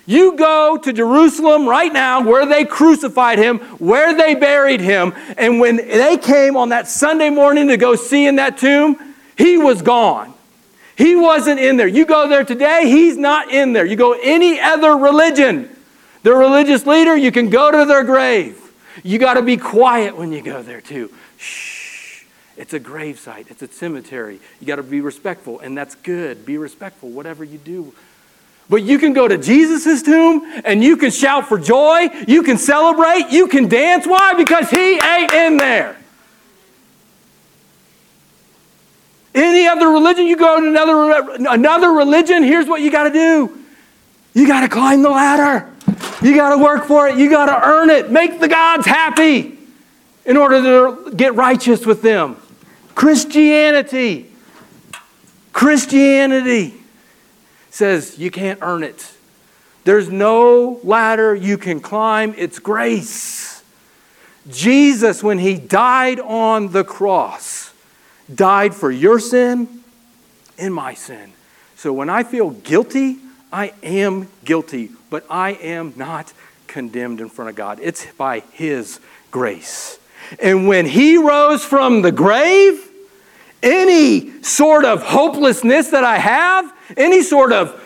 You 0.05 0.35
go 0.35 0.77
to 0.77 0.91
Jerusalem 0.91 1.67
right 1.67 1.91
now 1.91 2.21
where 2.21 2.45
they 2.45 2.65
crucified 2.65 3.37
him, 3.37 3.59
where 3.77 4.15
they 4.15 4.35
buried 4.35 4.81
him, 4.81 5.13
and 5.37 5.59
when 5.59 5.77
they 5.77 6.17
came 6.17 6.57
on 6.57 6.69
that 6.69 6.87
Sunday 6.87 7.29
morning 7.29 7.67
to 7.67 7.77
go 7.77 7.95
see 7.95 8.25
in 8.25 8.37
that 8.37 8.57
tomb, 8.57 8.97
he 9.37 9.57
was 9.57 9.81
gone. 9.81 10.33
He 10.97 11.15
wasn't 11.15 11.59
in 11.59 11.77
there. 11.77 11.87
You 11.87 12.05
go 12.05 12.27
there 12.27 12.43
today, 12.43 12.83
he's 12.85 13.17
not 13.17 13.51
in 13.51 13.73
there. 13.73 13.85
You 13.85 13.95
go 13.95 14.17
any 14.21 14.59
other 14.59 14.95
religion, 14.95 15.69
the 16.23 16.33
religious 16.33 16.85
leader, 16.85 17.15
you 17.15 17.31
can 17.31 17.49
go 17.49 17.71
to 17.71 17.85
their 17.85 18.03
grave. 18.03 18.57
You 19.03 19.17
got 19.17 19.35
to 19.35 19.41
be 19.41 19.57
quiet 19.57 20.17
when 20.17 20.31
you 20.31 20.41
go 20.41 20.61
there 20.61 20.81
too. 20.81 21.11
Shh. 21.37 22.25
It's 22.57 22.73
a 22.73 22.79
grave 22.79 23.17
site. 23.17 23.47
It's 23.49 23.61
a 23.61 23.67
cemetery. 23.67 24.39
You 24.59 24.67
got 24.67 24.75
to 24.75 24.83
be 24.83 25.01
respectful, 25.01 25.59
and 25.59 25.75
that's 25.75 25.95
good. 25.95 26.45
Be 26.45 26.57
respectful, 26.57 27.09
whatever 27.09 27.43
you 27.43 27.57
do. 27.57 27.93
But 28.69 28.83
you 28.83 28.99
can 28.99 29.13
go 29.13 29.27
to 29.27 29.37
Jesus' 29.37 30.01
tomb 30.01 30.61
and 30.63 30.83
you 30.83 30.95
can 30.95 31.11
shout 31.11 31.49
for 31.49 31.59
joy. 31.59 32.07
You 32.27 32.43
can 32.43 32.57
celebrate. 32.57 33.29
You 33.29 33.47
can 33.47 33.67
dance. 33.67 34.07
Why? 34.07 34.33
Because 34.33 34.69
he 34.69 34.93
ain't 34.93 35.33
in 35.33 35.57
there. 35.57 35.97
Any 39.33 39.67
other 39.67 39.89
religion, 39.89 40.25
you 40.25 40.35
go 40.35 40.59
to 40.59 40.67
another, 40.67 41.35
another 41.49 41.91
religion, 41.91 42.43
here's 42.43 42.67
what 42.67 42.81
you 42.81 42.91
got 42.91 43.03
to 43.03 43.11
do 43.11 43.57
you 44.33 44.47
got 44.47 44.61
to 44.61 44.69
climb 44.69 45.01
the 45.01 45.09
ladder. 45.09 45.69
You 46.21 46.35
got 46.35 46.55
to 46.55 46.63
work 46.63 46.85
for 46.85 47.07
it. 47.07 47.17
You 47.17 47.29
got 47.29 47.47
to 47.47 47.67
earn 47.67 47.89
it. 47.89 48.11
Make 48.11 48.39
the 48.39 48.47
gods 48.47 48.85
happy 48.85 49.57
in 50.25 50.37
order 50.37 50.61
to 50.61 51.11
get 51.15 51.35
righteous 51.35 51.85
with 51.85 52.01
them. 52.01 52.37
Christianity. 52.95 54.31
Christianity 55.51 56.80
says 57.71 58.19
you 58.19 58.29
can't 58.29 58.59
earn 58.61 58.83
it. 58.83 59.11
There's 59.83 60.09
no 60.09 60.79
ladder 60.83 61.33
you 61.33 61.57
can 61.57 61.79
climb, 61.79 62.35
it's 62.37 62.59
grace. 62.59 63.63
Jesus, 64.49 65.23
when 65.23 65.39
he 65.39 65.55
died 65.55 66.19
on 66.19 66.71
the 66.71 66.83
cross, 66.83 67.73
died 68.33 68.75
for 68.75 68.91
your 68.91 69.19
sin 69.19 69.83
and 70.57 70.73
my 70.73 70.93
sin. 70.93 71.33
So 71.75 71.91
when 71.91 72.09
I 72.09 72.23
feel 72.23 72.51
guilty, 72.51 73.17
I 73.51 73.73
am 73.81 74.27
guilty, 74.45 74.91
but 75.09 75.25
I 75.29 75.51
am 75.53 75.93
not 75.95 76.31
condemned 76.67 77.19
in 77.19 77.29
front 77.29 77.49
of 77.49 77.55
God. 77.55 77.79
It's 77.81 78.05
by 78.13 78.41
His 78.53 78.99
grace. 79.31 79.99
And 80.39 80.67
when 80.67 80.85
He 80.85 81.17
rose 81.17 81.65
from 81.65 82.01
the 82.01 82.11
grave, 82.11 82.90
any 83.63 84.41
sort 84.43 84.85
of 84.85 85.03
hopelessness 85.03 85.89
that 85.89 86.03
I 86.03 86.17
have, 86.17 86.73
any 86.97 87.21
sort 87.21 87.53
of 87.53 87.79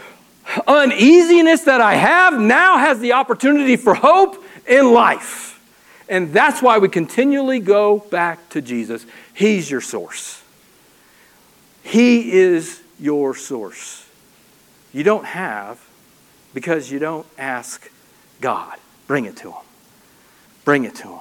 uneasiness 0.67 1.61
that 1.61 1.81
I 1.81 1.95
have, 1.95 2.39
now 2.39 2.77
has 2.77 2.99
the 2.99 3.13
opportunity 3.13 3.75
for 3.75 3.93
hope 3.93 4.43
in 4.67 4.93
life. 4.93 5.59
And 6.07 6.31
that's 6.33 6.61
why 6.61 6.77
we 6.77 6.87
continually 6.87 7.59
go 7.59 7.99
back 7.99 8.49
to 8.49 8.61
Jesus. 8.61 9.05
He's 9.33 9.69
your 9.69 9.81
source. 9.81 10.41
He 11.83 12.31
is 12.31 12.81
your 12.99 13.35
source. 13.35 14.07
You 14.93 15.03
don't 15.03 15.25
have 15.25 15.79
because 16.53 16.91
you 16.91 16.99
don't 16.99 17.25
ask 17.37 17.91
God. 18.39 18.77
Bring 19.07 19.25
it 19.25 19.35
to 19.37 19.51
Him. 19.51 19.61
Bring 20.63 20.85
it 20.85 20.95
to 20.95 21.07
Him. 21.07 21.19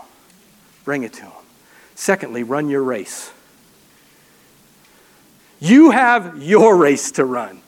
Bring 0.85 1.03
it 1.03 1.13
to 1.15 1.23
Him. 1.23 1.33
Secondly, 1.95 2.43
run 2.43 2.69
your 2.69 2.83
race. 2.83 3.33
You 5.65 5.93
have 5.93 6.43
your 6.43 6.77
race 6.77 7.13
to 7.13 7.25
run. 7.25 7.59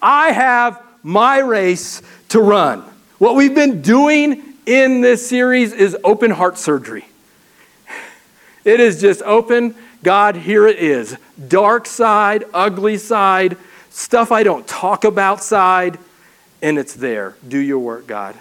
I 0.00 0.32
have 0.32 0.82
my 1.02 1.38
race 1.38 2.00
to 2.30 2.40
run. 2.40 2.80
What 3.18 3.34
we've 3.34 3.54
been 3.54 3.82
doing 3.82 4.42
in 4.64 5.02
this 5.02 5.28
series 5.28 5.74
is 5.74 5.94
open 6.02 6.30
heart 6.30 6.56
surgery. 6.56 7.04
It 8.64 8.80
is 8.80 9.02
just 9.02 9.20
open, 9.20 9.74
God, 10.02 10.34
here 10.34 10.66
it 10.66 10.78
is. 10.78 11.14
Dark 11.46 11.84
side, 11.84 12.44
ugly 12.54 12.96
side, 12.96 13.58
stuff 13.90 14.32
I 14.32 14.44
don't 14.44 14.66
talk 14.66 15.04
about 15.04 15.44
side, 15.44 15.98
and 16.62 16.78
it's 16.78 16.94
there. 16.94 17.36
Do 17.46 17.58
your 17.58 17.80
work, 17.80 18.06
God. 18.06 18.34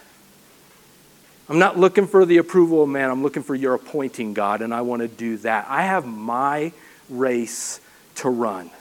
I'm 1.50 1.60
not 1.60 1.78
looking 1.78 2.08
for 2.08 2.26
the 2.26 2.38
approval 2.38 2.82
of 2.82 2.88
man. 2.88 3.10
I'm 3.10 3.24
looking 3.24 3.44
for 3.44 3.56
your 3.56 3.74
appointing, 3.74 4.34
God, 4.34 4.62
and 4.62 4.74
I 4.74 4.82
want 4.82 5.02
to 5.02 5.10
do 5.10 5.36
that. 5.40 5.66
I 5.68 5.82
have 5.82 6.06
my 6.06 6.72
race 7.10 7.82
to 8.16 8.30
run. 8.30 8.72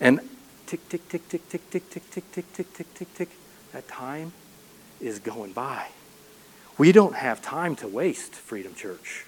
And 0.00 0.20
tick, 0.66 0.88
tick, 0.88 1.08
tick, 1.08 1.28
tick, 1.28 1.48
tick, 1.48 1.70
tick, 1.70 1.90
tick, 1.90 2.10
tick, 2.10 2.32
tick, 2.32 2.52
tick, 2.52 2.74
tick, 2.74 2.94
tick, 2.94 3.14
tick. 3.14 3.28
That 3.72 3.88
time 3.88 4.32
is 5.00 5.18
going 5.18 5.52
by. 5.52 5.88
We 6.78 6.92
don't 6.92 7.14
have 7.14 7.40
time 7.40 7.76
to 7.76 7.88
waste, 7.88 8.34
Freedom 8.34 8.74
Church. 8.74 9.24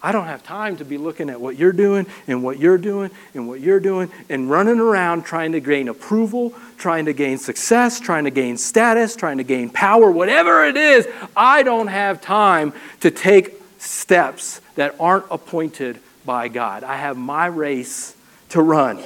I 0.00 0.12
don't 0.12 0.26
have 0.26 0.44
time 0.44 0.76
to 0.76 0.84
be 0.84 0.96
looking 0.96 1.28
at 1.28 1.40
what 1.40 1.56
you're 1.56 1.72
doing 1.72 2.06
and 2.28 2.44
what 2.44 2.60
you're 2.60 2.78
doing 2.78 3.10
and 3.34 3.48
what 3.48 3.60
you're 3.60 3.80
doing 3.80 4.10
and 4.28 4.48
running 4.48 4.78
around 4.78 5.24
trying 5.24 5.52
to 5.52 5.60
gain 5.60 5.88
approval, 5.88 6.54
trying 6.76 7.06
to 7.06 7.12
gain 7.12 7.38
success, 7.38 7.98
trying 7.98 8.24
to 8.24 8.30
gain 8.30 8.56
status, 8.56 9.16
trying 9.16 9.38
to 9.38 9.44
gain 9.44 9.70
power, 9.70 10.10
whatever 10.10 10.64
it 10.64 10.76
is. 10.76 11.08
I 11.36 11.64
don't 11.64 11.88
have 11.88 12.20
time 12.20 12.72
to 13.00 13.10
take 13.10 13.60
steps 13.78 14.60
that 14.76 14.94
aren't 15.00 15.24
appointed 15.32 15.98
by 16.24 16.46
God. 16.46 16.84
I 16.84 16.96
have 16.96 17.16
my 17.16 17.46
race 17.46 18.14
to 18.50 18.62
run. 18.62 19.02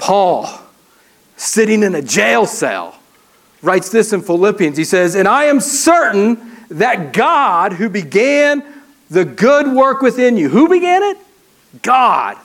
Paul, 0.00 0.48
sitting 1.36 1.82
in 1.82 1.94
a 1.94 2.02
jail 2.02 2.46
cell, 2.46 2.98
writes 3.62 3.90
this 3.90 4.12
in 4.12 4.22
Philippians. 4.22 4.76
He 4.76 4.84
says, 4.84 5.14
And 5.14 5.28
I 5.28 5.44
am 5.44 5.60
certain 5.60 6.56
that 6.70 7.12
God, 7.12 7.74
who 7.74 7.88
began 7.88 8.64
the 9.10 9.24
good 9.24 9.68
work 9.68 10.00
within 10.00 10.36
you, 10.36 10.48
who 10.48 10.68
began 10.68 11.02
it? 11.02 11.18
God. 11.82 12.38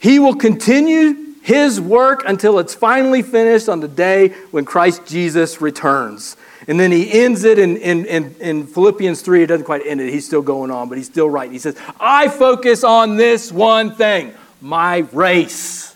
He 0.00 0.18
will 0.18 0.34
continue 0.34 1.34
his 1.42 1.80
work 1.80 2.22
until 2.26 2.58
it's 2.58 2.74
finally 2.74 3.22
finished 3.22 3.68
on 3.68 3.80
the 3.80 3.88
day 3.88 4.28
when 4.50 4.64
Christ 4.64 5.06
Jesus 5.06 5.60
returns. 5.60 6.36
And 6.66 6.80
then 6.80 6.90
he 6.90 7.12
ends 7.12 7.44
it 7.44 7.58
in, 7.58 7.76
in, 7.76 8.06
in, 8.06 8.34
in, 8.40 8.66
Philippians 8.66 9.20
3. 9.20 9.42
It 9.42 9.46
doesn't 9.48 9.66
quite 9.66 9.86
end 9.86 10.00
it. 10.00 10.10
He's 10.10 10.24
still 10.24 10.40
going 10.40 10.70
on, 10.70 10.88
but 10.88 10.96
he's 10.96 11.06
still 11.06 11.28
right. 11.28 11.52
He 11.52 11.58
says, 11.58 11.76
I 12.00 12.28
focus 12.28 12.84
on 12.84 13.16
this 13.16 13.52
one 13.52 13.94
thing 13.94 14.32
my 14.62 14.98
race. 15.12 15.93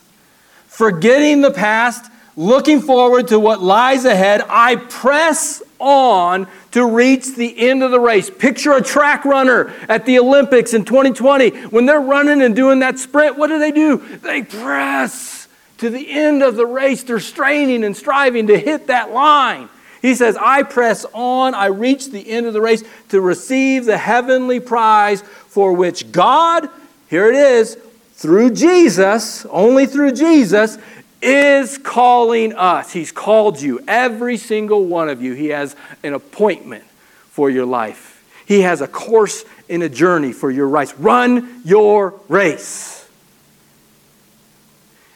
Forgetting 0.79 1.41
the 1.41 1.51
past, 1.51 2.09
looking 2.37 2.81
forward 2.81 3.27
to 3.27 3.41
what 3.41 3.61
lies 3.61 4.05
ahead, 4.05 4.43
I 4.49 4.77
press 4.77 5.61
on 5.81 6.47
to 6.71 6.87
reach 6.87 7.35
the 7.35 7.69
end 7.69 7.83
of 7.83 7.91
the 7.91 7.99
race. 7.99 8.31
Picture 8.31 8.75
a 8.75 8.81
track 8.81 9.25
runner 9.25 9.75
at 9.89 10.07
the 10.07 10.21
Olympics 10.21 10.75
in 10.75 10.85
2020. 10.85 11.51
When 11.71 11.85
they're 11.85 12.01
running 12.01 12.43
and 12.43 12.55
doing 12.55 12.79
that 12.79 13.01
sprint, 13.01 13.37
what 13.37 13.49
do 13.49 13.59
they 13.59 13.73
do? 13.73 13.97
They 14.19 14.45
press 14.45 15.49
to 15.79 15.91
the 15.91 16.09
end 16.09 16.45
of 16.45 16.55
the 16.55 16.65
race. 16.67 17.03
They're 17.03 17.19
straining 17.19 17.83
and 17.83 17.97
striving 17.97 18.47
to 18.47 18.57
hit 18.57 18.87
that 18.87 19.11
line. 19.11 19.69
He 20.01 20.15
says, 20.15 20.37
I 20.41 20.63
press 20.63 21.05
on, 21.13 21.55
I 21.55 21.67
reach 21.67 22.11
the 22.13 22.31
end 22.31 22.47
of 22.47 22.53
the 22.53 22.61
race 22.61 22.85
to 23.09 23.21
receive 23.21 23.85
the 23.85 23.99
heavenly 23.99 24.61
prize 24.61 25.23
for 25.23 25.73
which 25.73 26.13
God, 26.13 26.69
here 27.11 27.29
it 27.29 27.35
is, 27.35 27.77
through 28.19 28.51
Jesus, 28.51 29.47
only 29.47 29.87
through 29.87 30.11
Jesus, 30.11 30.77
is 31.23 31.79
calling 31.79 32.53
us. 32.53 32.93
He's 32.93 33.13
called 33.13 33.63
you, 33.63 33.81
every 33.87 34.37
single 34.37 34.85
one 34.85 35.09
of 35.09 35.23
you. 35.23 35.35
He 35.35 35.49
has 35.49 35.77
an 36.03 36.15
appointment 36.15 36.83
for 37.31 37.49
your 37.49 37.65
life, 37.65 38.25
He 38.45 38.63
has 38.63 38.81
a 38.81 38.89
course 38.89 39.45
in 39.69 39.83
a 39.83 39.89
journey 39.89 40.33
for 40.33 40.51
your 40.51 40.67
race. 40.67 40.95
Run 40.95 41.63
your 41.65 42.19
race. 42.29 43.09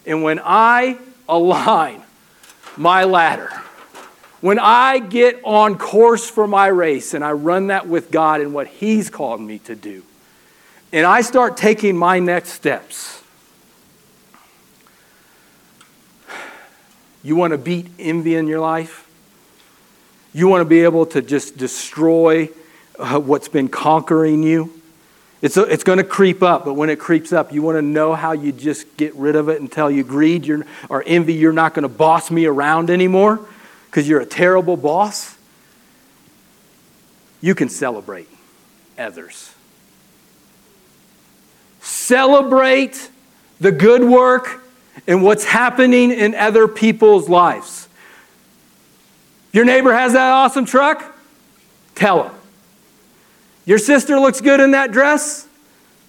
And 0.07 0.23
when 0.23 0.41
I 0.43 0.99
align 1.29 2.03
my 2.77 3.03
ladder, 3.03 3.51
when 4.41 4.61
I 4.61 5.01
get 5.01 5.41
on 5.43 5.77
course 5.77 6.31
for 6.31 6.47
my 6.47 6.69
race 6.69 7.15
and 7.15 7.25
I 7.25 7.33
run 7.33 7.69
that 7.69 7.89
with 7.89 8.13
God 8.13 8.41
and 8.41 8.55
what 8.55 8.69
He's 8.69 9.11
called 9.11 9.41
me 9.41 9.59
to 9.61 9.75
do, 9.75 10.05
and 10.93 11.07
I 11.07 11.23
start 11.23 11.57
taking 11.57 11.97
my 11.97 12.19
next 12.19 12.51
steps, 12.51 13.23
you 17.23 17.37
want 17.37 17.53
to 17.53 17.59
beat 17.59 17.89
envy 17.99 18.35
in 18.35 18.47
your 18.47 18.61
life? 18.61 19.09
You 20.35 20.49
want 20.49 20.61
to 20.63 20.65
be 20.67 20.81
able 20.81 21.07
to 21.07 21.23
just 21.23 21.57
destroy 21.57 22.49
uh, 22.99 23.19
what's 23.19 23.49
been 23.49 23.69
conquering 23.69 24.43
you? 24.43 24.81
It's, 25.41 25.57
a, 25.57 25.63
it's 25.63 25.83
going 25.83 25.99
to 25.99 26.05
creep 26.05 26.43
up, 26.43 26.65
but 26.65 26.75
when 26.75 26.89
it 26.89 27.01
creeps 27.01 27.33
up, 27.33 27.53
you 27.53 27.63
want 27.63 27.77
to 27.77 27.83
know 27.83 28.15
how 28.15 28.33
you 28.33 28.53
just 28.53 28.97
get 28.97 29.15
rid 29.17 29.35
of 29.35 29.49
it 29.49 29.61
until 29.61 29.91
you 29.91 30.05
greed 30.05 30.47
you're, 30.47 30.65
or 30.89 31.03
envy, 31.05 31.35
you're 31.35 31.53
not 31.53 31.75
going 31.75 31.83
to 31.83 31.89
boss 31.89 32.31
me 32.31 32.47
around 32.47 32.91
anymore 32.91 33.41
because 33.87 34.09
you're 34.09 34.21
a 34.21 34.27
terrible 34.27 34.77
boss, 34.77 35.37
you 37.41 37.55
can 37.55 37.69
celebrate 37.69 38.29
others. 38.97 39.52
Celebrate 41.83 43.11
the 43.61 43.73
good 43.73 44.05
work 44.05 44.65
and 45.07 45.23
what's 45.23 45.45
happening 45.45 46.13
in 46.13 46.35
other 46.35 46.69
people's 46.69 47.29
lives. 47.29 47.89
Your 49.53 49.65
neighbor 49.65 49.93
has 49.93 50.13
that 50.13 50.31
awesome 50.31 50.65
truck? 50.65 51.17
Tell 51.95 52.25
him. 52.25 52.33
Your 53.65 53.79
sister 53.79 54.19
looks 54.19 54.41
good 54.41 54.61
in 54.61 54.71
that 54.71 54.93
dress? 54.93 55.47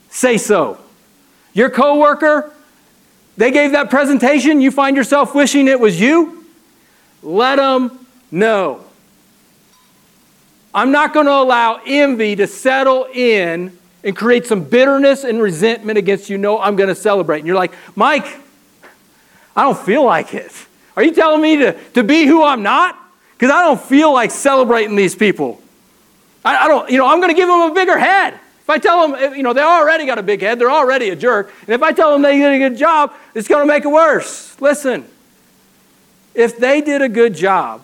Say 0.10 0.38
so. 0.38 0.80
Your 1.54 1.70
coworker, 1.70 2.54
they 3.36 3.52
gave 3.52 3.72
that 3.72 3.90
presentation, 3.90 4.62
you 4.62 4.72
find 4.72 4.96
yourself 4.96 5.34
wishing 5.34 5.68
it 5.68 5.80
was 5.80 6.00
you? 6.00 6.46
Let 7.24 7.56
them 7.56 8.06
know. 8.32 8.84
I'm 10.74 10.92
not 10.92 11.14
going 11.14 11.26
to 11.26 11.34
allow 11.34 11.82
envy 11.86 12.36
to 12.36 12.48
settle 12.48 13.06
in 13.14 13.78
and 14.04 14.16
create 14.16 14.46
some 14.46 14.64
bitterness 14.64 15.24
and 15.24 15.42
resentment 15.42 15.98
against 15.98 16.30
you. 16.30 16.38
No, 16.38 16.60
I'm 16.60 16.76
going 16.76 16.90
to 16.90 16.96
celebrate. 16.96 17.40
And 17.40 17.48
you're 17.48 17.56
like, 17.56 17.74
Mike, 17.96 18.26
I 19.56 19.64
don't 19.64 19.78
feel 19.78 20.04
like 20.04 20.34
it. 20.34 20.52
Are 20.96 21.04
you 21.04 21.14
telling 21.14 21.42
me 21.42 21.58
to, 21.58 21.74
to 21.92 22.04
be 22.04 22.26
who 22.26 22.44
I'm 22.44 22.64
not? 22.64 22.98
Because 23.34 23.52
I 23.52 23.64
don't 23.64 23.82
feel 23.82 24.14
like 24.14 24.32
celebrating 24.32 24.96
these 24.96 25.16
people. 25.16 25.62
I, 26.46 26.66
I 26.66 26.68
don't, 26.68 26.90
you 26.90 26.98
know, 26.98 27.08
I'm 27.08 27.20
going 27.20 27.34
to 27.34 27.36
give 27.36 27.48
them 27.48 27.72
a 27.72 27.74
bigger 27.74 27.98
head. 27.98 28.34
If 28.34 28.70
I 28.70 28.78
tell 28.78 29.08
them, 29.08 29.16
eh, 29.20 29.36
you 29.36 29.44
know, 29.44 29.54
they 29.54 29.62
already 29.62 30.06
got 30.06 30.20
a 30.20 30.24
big 30.24 30.42
head, 30.42 30.60
they're 30.60 30.72
already 30.72 31.10
a 31.10 31.16
jerk. 31.16 31.52
And 31.62 31.70
if 31.70 31.82
I 31.82 31.92
tell 31.92 32.14
them 32.14 32.22
they 32.22 32.38
did 32.38 32.54
a 32.54 32.70
good 32.70 32.78
job, 32.78 33.14
it's 33.34 33.48
going 33.48 33.62
to 33.62 33.68
make 33.68 33.86
it 33.86 33.90
worse. 33.90 34.60
Listen, 34.62 35.06
if 36.34 36.58
they 36.58 36.82
did 36.82 37.02
a 37.02 37.10
good 37.10 37.36
job 37.36 37.84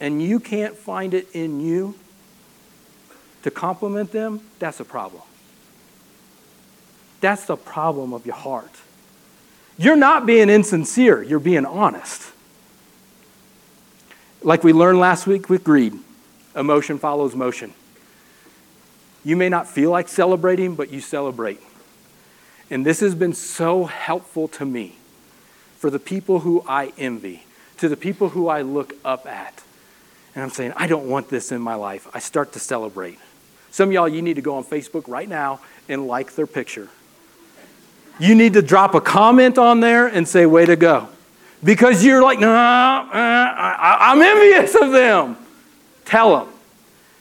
and 0.00 0.22
you 0.22 0.38
can't 0.40 0.76
find 0.76 1.14
it 1.14 1.28
in 1.32 1.60
you 1.60 1.94
to 3.46 3.50
compliment 3.52 4.10
them, 4.10 4.40
that's 4.58 4.80
a 4.80 4.84
problem. 4.84 5.22
That's 7.20 7.44
the 7.44 7.56
problem 7.56 8.12
of 8.12 8.26
your 8.26 8.34
heart. 8.34 8.72
You're 9.78 9.94
not 9.94 10.26
being 10.26 10.50
insincere, 10.50 11.22
you're 11.22 11.38
being 11.38 11.64
honest. 11.64 12.32
Like 14.42 14.64
we 14.64 14.72
learned 14.72 14.98
last 14.98 15.28
week 15.28 15.48
with 15.48 15.62
greed, 15.62 15.94
emotion 16.56 16.98
follows 16.98 17.36
motion. 17.36 17.72
You 19.24 19.36
may 19.36 19.48
not 19.48 19.68
feel 19.68 19.92
like 19.92 20.08
celebrating, 20.08 20.74
but 20.74 20.90
you 20.90 21.00
celebrate. 21.00 21.60
And 22.68 22.84
this 22.84 22.98
has 22.98 23.14
been 23.14 23.32
so 23.32 23.84
helpful 23.84 24.48
to 24.48 24.64
me 24.64 24.96
for 25.76 25.88
the 25.88 26.00
people 26.00 26.40
who 26.40 26.64
I 26.66 26.92
envy, 26.98 27.44
to 27.76 27.88
the 27.88 27.96
people 27.96 28.30
who 28.30 28.48
I 28.48 28.62
look 28.62 28.94
up 29.04 29.24
at. 29.24 29.62
And 30.34 30.42
I'm 30.42 30.50
saying, 30.50 30.72
I 30.74 30.88
don't 30.88 31.08
want 31.08 31.28
this 31.28 31.52
in 31.52 31.60
my 31.60 31.76
life. 31.76 32.08
I 32.12 32.18
start 32.18 32.52
to 32.54 32.58
celebrate. 32.58 33.20
Some 33.76 33.90
of 33.90 33.92
y'all, 33.92 34.08
you 34.08 34.22
need 34.22 34.36
to 34.36 34.40
go 34.40 34.54
on 34.56 34.64
Facebook 34.64 35.06
right 35.06 35.28
now 35.28 35.60
and 35.86 36.06
like 36.06 36.34
their 36.34 36.46
picture. 36.46 36.88
You 38.18 38.34
need 38.34 38.54
to 38.54 38.62
drop 38.62 38.94
a 38.94 39.02
comment 39.02 39.58
on 39.58 39.80
there 39.80 40.06
and 40.06 40.26
say, 40.26 40.46
way 40.46 40.64
to 40.64 40.76
go. 40.76 41.10
Because 41.62 42.02
you're 42.02 42.22
like, 42.22 42.40
no, 42.40 42.46
nah, 42.46 43.06
uh, 43.12 43.96
I'm 44.00 44.22
envious 44.22 44.74
of 44.76 44.92
them. 44.92 45.36
Tell 46.06 46.38
them. 46.38 46.54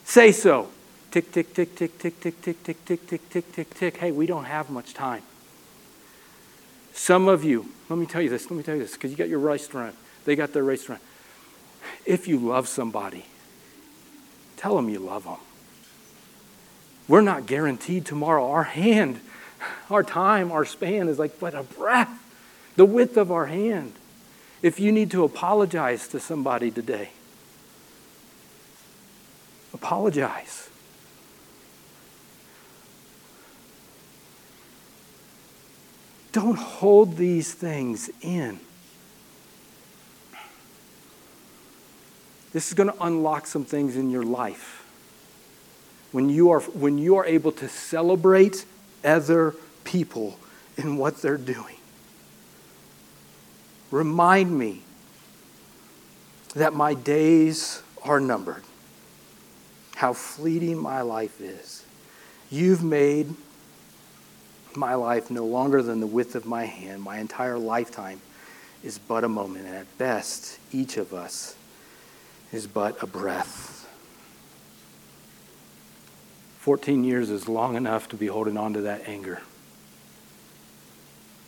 Say 0.05 0.31
so. 0.31 0.69
Tick, 1.11 1.29
tick, 1.29 1.53
tick, 1.53 1.75
tick, 1.75 1.99
tick, 1.99 2.21
tick, 2.21 2.41
tick, 2.41 2.63
tick, 2.63 2.85
tick, 2.85 3.05
tick, 3.05 3.29
tick, 3.29 3.51
tick, 3.51 3.69
tick. 3.73 3.97
Hey, 3.97 4.13
we 4.13 4.25
don't 4.25 4.45
have 4.45 4.69
much 4.69 4.93
time. 4.93 5.23
Some 6.93 7.27
of 7.27 7.43
you, 7.43 7.65
let 7.89 7.99
me 7.99 8.05
tell 8.05 8.21
you 8.21 8.29
this, 8.29 8.49
let 8.49 8.55
me 8.55 8.63
tell 8.63 8.75
you 8.75 8.81
this, 8.81 8.93
because 8.93 9.11
you 9.11 9.17
got 9.17 9.27
your 9.27 9.39
race 9.39 9.63
restaurant, 9.63 9.93
they 10.23 10.37
got 10.37 10.53
their 10.53 10.63
race 10.63 10.87
restaurant. 10.87 11.01
If 12.05 12.29
you 12.29 12.39
love 12.39 12.69
somebody, 12.69 13.25
tell 14.55 14.77
them 14.77 14.87
you 14.87 14.99
love 14.99 15.25
them. 15.25 15.35
We're 17.07 17.21
not 17.21 17.45
guaranteed 17.45 18.05
tomorrow. 18.05 18.49
Our 18.49 18.63
hand, 18.63 19.19
our 19.89 20.03
time, 20.03 20.51
our 20.51 20.65
span 20.65 21.07
is 21.07 21.19
like 21.19 21.39
but 21.39 21.53
a 21.53 21.63
breath, 21.63 22.09
the 22.75 22.85
width 22.85 23.17
of 23.17 23.31
our 23.31 23.45
hand. 23.45 23.93
If 24.61 24.79
you 24.79 24.91
need 24.91 25.11
to 25.11 25.23
apologize 25.23 26.07
to 26.09 26.19
somebody 26.19 26.71
today, 26.71 27.09
apologize. 29.73 30.69
Don't 36.31 36.57
hold 36.57 37.15
these 37.15 37.53
things 37.53 38.09
in. 38.21 38.59
This 42.51 42.67
is 42.67 42.73
going 42.73 42.89
to 42.89 43.03
unlock 43.03 43.47
some 43.47 43.63
things 43.63 43.95
in 43.95 44.09
your 44.09 44.23
life. 44.23 44.74
When 46.15 46.29
you 46.29 46.51
are, 46.51 46.61
when 46.61 46.97
you 46.97 47.17
are 47.17 47.25
able 47.25 47.51
to 47.51 47.67
celebrate 47.67 48.63
other 49.03 49.53
people 49.83 50.39
in 50.77 50.95
what 50.95 51.21
they're 51.21 51.35
doing. 51.35 51.75
Remind 53.91 54.57
me 54.57 54.83
that 56.53 56.73
my 56.73 56.93
days 56.93 57.83
are 58.01 58.21
numbered, 58.21 58.63
how 59.95 60.13
fleeting 60.13 60.77
my 60.77 61.01
life 61.01 61.41
is. 61.41 61.83
You've 62.49 62.81
made 62.81 63.35
my 64.73 64.93
life 64.95 65.29
no 65.29 65.43
longer 65.43 65.83
than 65.83 65.99
the 65.99 66.07
width 66.07 66.33
of 66.35 66.45
my 66.45 66.63
hand. 66.63 67.03
My 67.03 67.17
entire 67.17 67.57
lifetime 67.57 68.21
is 68.85 68.99
but 68.99 69.25
a 69.25 69.29
moment, 69.29 69.65
and 69.65 69.75
at 69.75 69.97
best, 69.97 70.59
each 70.71 70.95
of 70.95 71.13
us 71.13 71.57
is 72.53 72.67
but 72.67 73.03
a 73.03 73.05
breath. 73.05 73.84
14 76.65 77.03
years 77.03 77.29
is 77.29 77.47
long 77.47 77.75
enough 77.75 78.09
to 78.09 78.15
be 78.15 78.25
holding 78.25 78.57
on 78.57 78.73
to 78.73 78.81
that 78.81 79.07
anger. 79.07 79.39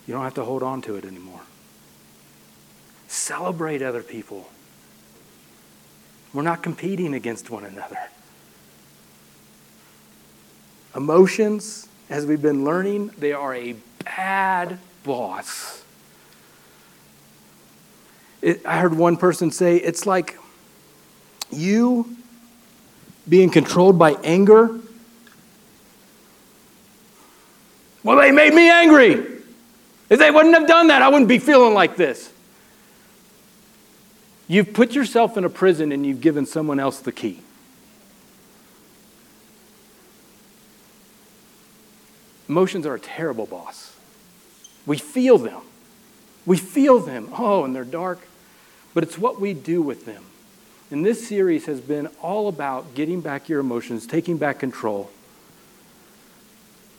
You 0.05 0.13
don't 0.13 0.23
have 0.23 0.35
to 0.35 0.43
hold 0.43 0.61
on 0.61 0.83
to 0.83 0.95
it 0.95 1.05
anymore. 1.05 1.41
Celebrate 3.07 3.81
other 3.81 4.03
people. 4.03 4.47
We're 6.35 6.43
not 6.43 6.61
competing 6.61 7.15
against 7.15 7.49
one 7.49 7.65
another. 7.65 7.97
Emotions, 10.95 11.87
as 12.11 12.27
we've 12.27 12.43
been 12.43 12.63
learning, 12.63 13.09
they 13.17 13.33
are 13.33 13.55
a 13.55 13.75
bad 14.05 14.77
boss. 15.03 15.83
It, 18.43 18.63
I 18.67 18.77
heard 18.77 18.93
one 18.93 19.17
person 19.17 19.49
say 19.49 19.77
it's 19.77 20.05
like 20.05 20.37
you 21.49 22.15
being 23.27 23.49
controlled 23.49 23.97
by 23.97 24.11
anger. 24.23 24.79
Well, 28.03 28.17
they 28.17 28.31
made 28.31 28.53
me 28.53 28.69
angry. 28.69 29.13
If 30.09 30.19
they 30.19 30.31
wouldn't 30.31 30.55
have 30.55 30.67
done 30.67 30.87
that, 30.87 31.01
I 31.01 31.09
wouldn't 31.09 31.27
be 31.27 31.39
feeling 31.39 31.73
like 31.73 31.95
this. 31.97 32.31
You've 34.47 34.73
put 34.73 34.93
yourself 34.93 35.35
in 35.35 35.43
a 35.43 35.49
prison 35.49 35.91
and 35.91 36.05
you've 36.05 36.21
given 36.21 36.45
someone 36.45 36.79
else 36.79 36.99
the 36.99 37.11
key. 37.11 37.41
Emotions 42.47 42.85
are 42.85 42.95
a 42.95 42.99
terrible 42.99 43.45
boss. 43.45 43.93
We 44.85 44.97
feel 44.97 45.37
them. 45.37 45.61
We 46.45 46.57
feel 46.57 46.99
them. 46.99 47.29
Oh, 47.37 47.65
and 47.65 47.75
they're 47.75 47.83
dark. 47.83 48.25
But 48.93 49.03
it's 49.03 49.17
what 49.17 49.41
we 49.41 49.53
do 49.53 49.81
with 49.81 50.05
them. 50.05 50.23
And 50.89 51.05
this 51.05 51.27
series 51.27 51.65
has 51.65 51.81
been 51.81 52.07
all 52.21 52.47
about 52.47 52.95
getting 52.95 53.19
back 53.19 53.49
your 53.49 53.59
emotions, 53.59 54.07
taking 54.07 54.37
back 54.37 54.59
control, 54.59 55.11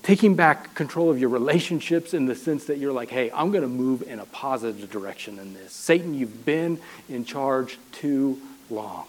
taking 0.09 0.35
back 0.35 0.75
control 0.75 1.11
of 1.11 1.21
your 1.21 1.29
relationships 1.29 2.15
in 2.15 2.25
the 2.25 2.35
sense 2.35 2.65
that 2.65 2.79
you're 2.79 2.95
like, 2.95 3.11
hey, 3.11 3.31
I'm 3.31 3.51
going 3.51 3.61
to 3.61 3.69
move 3.69 4.01
in 4.01 4.21
a 4.21 4.25
positive 4.25 4.91
direction 4.91 5.39
in 5.39 5.53
this. 5.53 5.71
Satan, 5.75 6.15
you've 6.15 6.47
been 6.47 6.81
in 7.11 7.27
charge 7.27 7.77
too 7.93 8.41
long. 8.71 9.05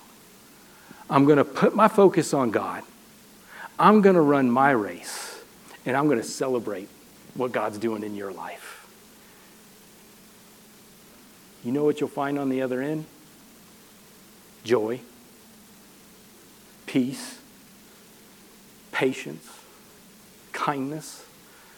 I'm 1.10 1.24
going 1.24 1.38
to 1.38 1.46
put 1.46 1.74
my 1.74 1.88
focus 1.88 2.34
on 2.34 2.52
God. 2.52 2.84
I'm 3.80 4.02
going 4.02 4.16
to 4.16 4.22
run 4.22 4.52
my 4.52 4.72
race, 4.72 5.42
and 5.86 5.96
I'm 5.96 6.08
going 6.08 6.20
to 6.20 6.28
celebrate 6.28 6.90
what 7.34 7.54
God's 7.54 7.78
doing 7.78 8.04
in 8.04 8.14
your 8.14 8.34
life. 8.34 8.86
You 11.64 11.72
know 11.72 11.86
what 11.86 12.02
you'll 12.02 12.10
find 12.10 12.38
on 12.38 12.50
the 12.50 12.62
other 12.62 12.82
end? 12.82 13.06
Joy, 14.66 15.00
peace, 16.88 17.40
patience, 18.92 19.59
kindness. 20.60 21.26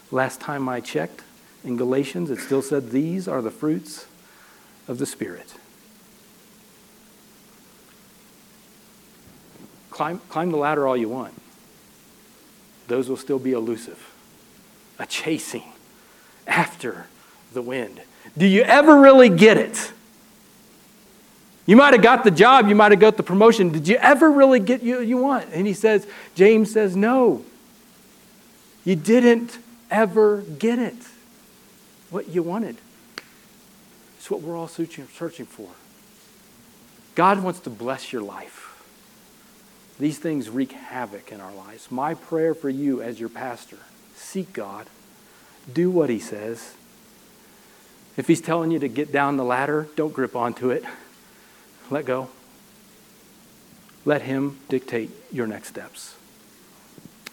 Last 0.09 0.41
time 0.41 0.67
I 0.67 0.81
checked 0.81 1.21
in 1.63 1.77
Galatians, 1.77 2.31
it 2.31 2.39
still 2.39 2.61
said 2.61 2.89
these 2.89 3.27
are 3.27 3.41
the 3.41 3.51
fruits 3.51 4.07
of 4.87 4.97
the 4.97 5.05
Spirit. 5.05 5.53
Climb, 9.91 10.19
climb 10.29 10.51
the 10.51 10.57
ladder 10.57 10.87
all 10.87 10.97
you 10.97 11.09
want. 11.09 11.33
Those 12.87 13.07
will 13.07 13.17
still 13.17 13.39
be 13.39 13.51
elusive, 13.51 14.11
a 14.97 15.05
chasing 15.05 15.71
after 16.47 17.05
the 17.53 17.61
wind. 17.61 18.01
Do 18.37 18.47
you 18.47 18.63
ever 18.63 18.99
really 18.99 19.29
get 19.29 19.57
it? 19.57 19.91
You 21.67 21.75
might 21.75 21.93
have 21.93 22.01
got 22.01 22.23
the 22.23 22.31
job, 22.31 22.67
you 22.67 22.75
might 22.75 22.91
have 22.91 22.99
got 22.99 23.15
the 23.15 23.23
promotion. 23.23 23.69
Did 23.69 23.87
you 23.87 23.97
ever 23.97 24.31
really 24.31 24.59
get 24.59 24.81
what 24.83 25.05
you 25.05 25.17
want? 25.17 25.45
And 25.53 25.67
he 25.67 25.73
says, 25.73 26.07
James 26.33 26.71
says, 26.71 26.95
no. 26.95 27.45
You 28.83 28.95
didn't 28.95 29.57
ever 29.89 30.41
get 30.41 30.79
it. 30.79 30.95
What 32.09 32.29
you 32.29 32.43
wanted. 32.43 32.77
It's 34.17 34.29
what 34.29 34.41
we're 34.41 34.57
all 34.57 34.67
searching, 34.67 35.05
for. 35.05 35.69
God 37.15 37.43
wants 37.43 37.59
to 37.61 37.69
bless 37.69 38.11
your 38.11 38.21
life. 38.21 38.67
These 39.99 40.19
things 40.19 40.49
wreak 40.49 40.71
havoc 40.71 41.31
in 41.31 41.41
our 41.41 41.53
lives. 41.53 41.91
My 41.91 42.13
prayer 42.13 42.53
for 42.53 42.69
you 42.69 43.01
as 43.01 43.19
your 43.19 43.29
pastor 43.29 43.77
seek 44.15 44.53
God, 44.53 44.87
do 45.71 45.89
what 45.89 46.09
he 46.09 46.19
says, 46.19 46.73
if 48.17 48.27
he's 48.27 48.41
telling 48.41 48.71
you 48.71 48.79
to 48.79 48.87
get 48.87 49.11
down 49.11 49.37
the 49.37 49.43
ladder, 49.43 49.87
don't 49.95 50.13
grip 50.13 50.35
onto 50.35 50.69
it. 50.69 50.83
Let 51.89 52.05
go. 52.05 52.29
Let 54.05 54.23
him 54.23 54.59
dictate 54.69 55.11
your 55.31 55.47
next 55.47 55.69
steps. 55.69 56.15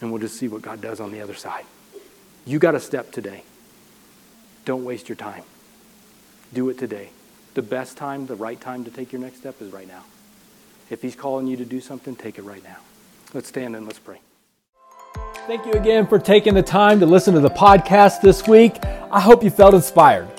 And 0.01 0.11
we'll 0.11 0.21
just 0.21 0.37
see 0.37 0.47
what 0.47 0.61
God 0.61 0.81
does 0.81 0.99
on 0.99 1.11
the 1.11 1.21
other 1.21 1.33
side. 1.33 1.65
You 2.45 2.59
got 2.59 2.75
a 2.75 2.79
step 2.79 3.11
today. 3.11 3.43
Don't 4.65 4.85
waste 4.85 5.09
your 5.09 5.15
time. 5.15 5.43
Do 6.53 6.69
it 6.69 6.77
today. 6.77 7.09
The 7.53 7.61
best 7.61 7.97
time, 7.97 8.25
the 8.25 8.35
right 8.35 8.59
time 8.59 8.85
to 8.85 8.91
take 8.91 9.11
your 9.11 9.21
next 9.21 9.37
step 9.37 9.61
is 9.61 9.71
right 9.73 9.87
now. 9.87 10.03
If 10.89 11.01
he's 11.01 11.15
calling 11.15 11.47
you 11.47 11.57
to 11.57 11.65
do 11.65 11.81
something, 11.81 12.15
take 12.15 12.39
it 12.39 12.43
right 12.43 12.63
now. 12.63 12.77
Let's 13.33 13.49
stand 13.49 13.75
and 13.75 13.85
let's 13.85 13.99
pray. 13.99 14.19
Thank 15.47 15.65
you 15.65 15.73
again 15.73 16.07
for 16.07 16.19
taking 16.19 16.53
the 16.53 16.63
time 16.63 16.99
to 16.99 17.05
listen 17.05 17.33
to 17.33 17.39
the 17.39 17.49
podcast 17.49 18.21
this 18.21 18.47
week. 18.47 18.77
I 19.11 19.19
hope 19.19 19.43
you 19.43 19.49
felt 19.49 19.73
inspired 19.73 20.38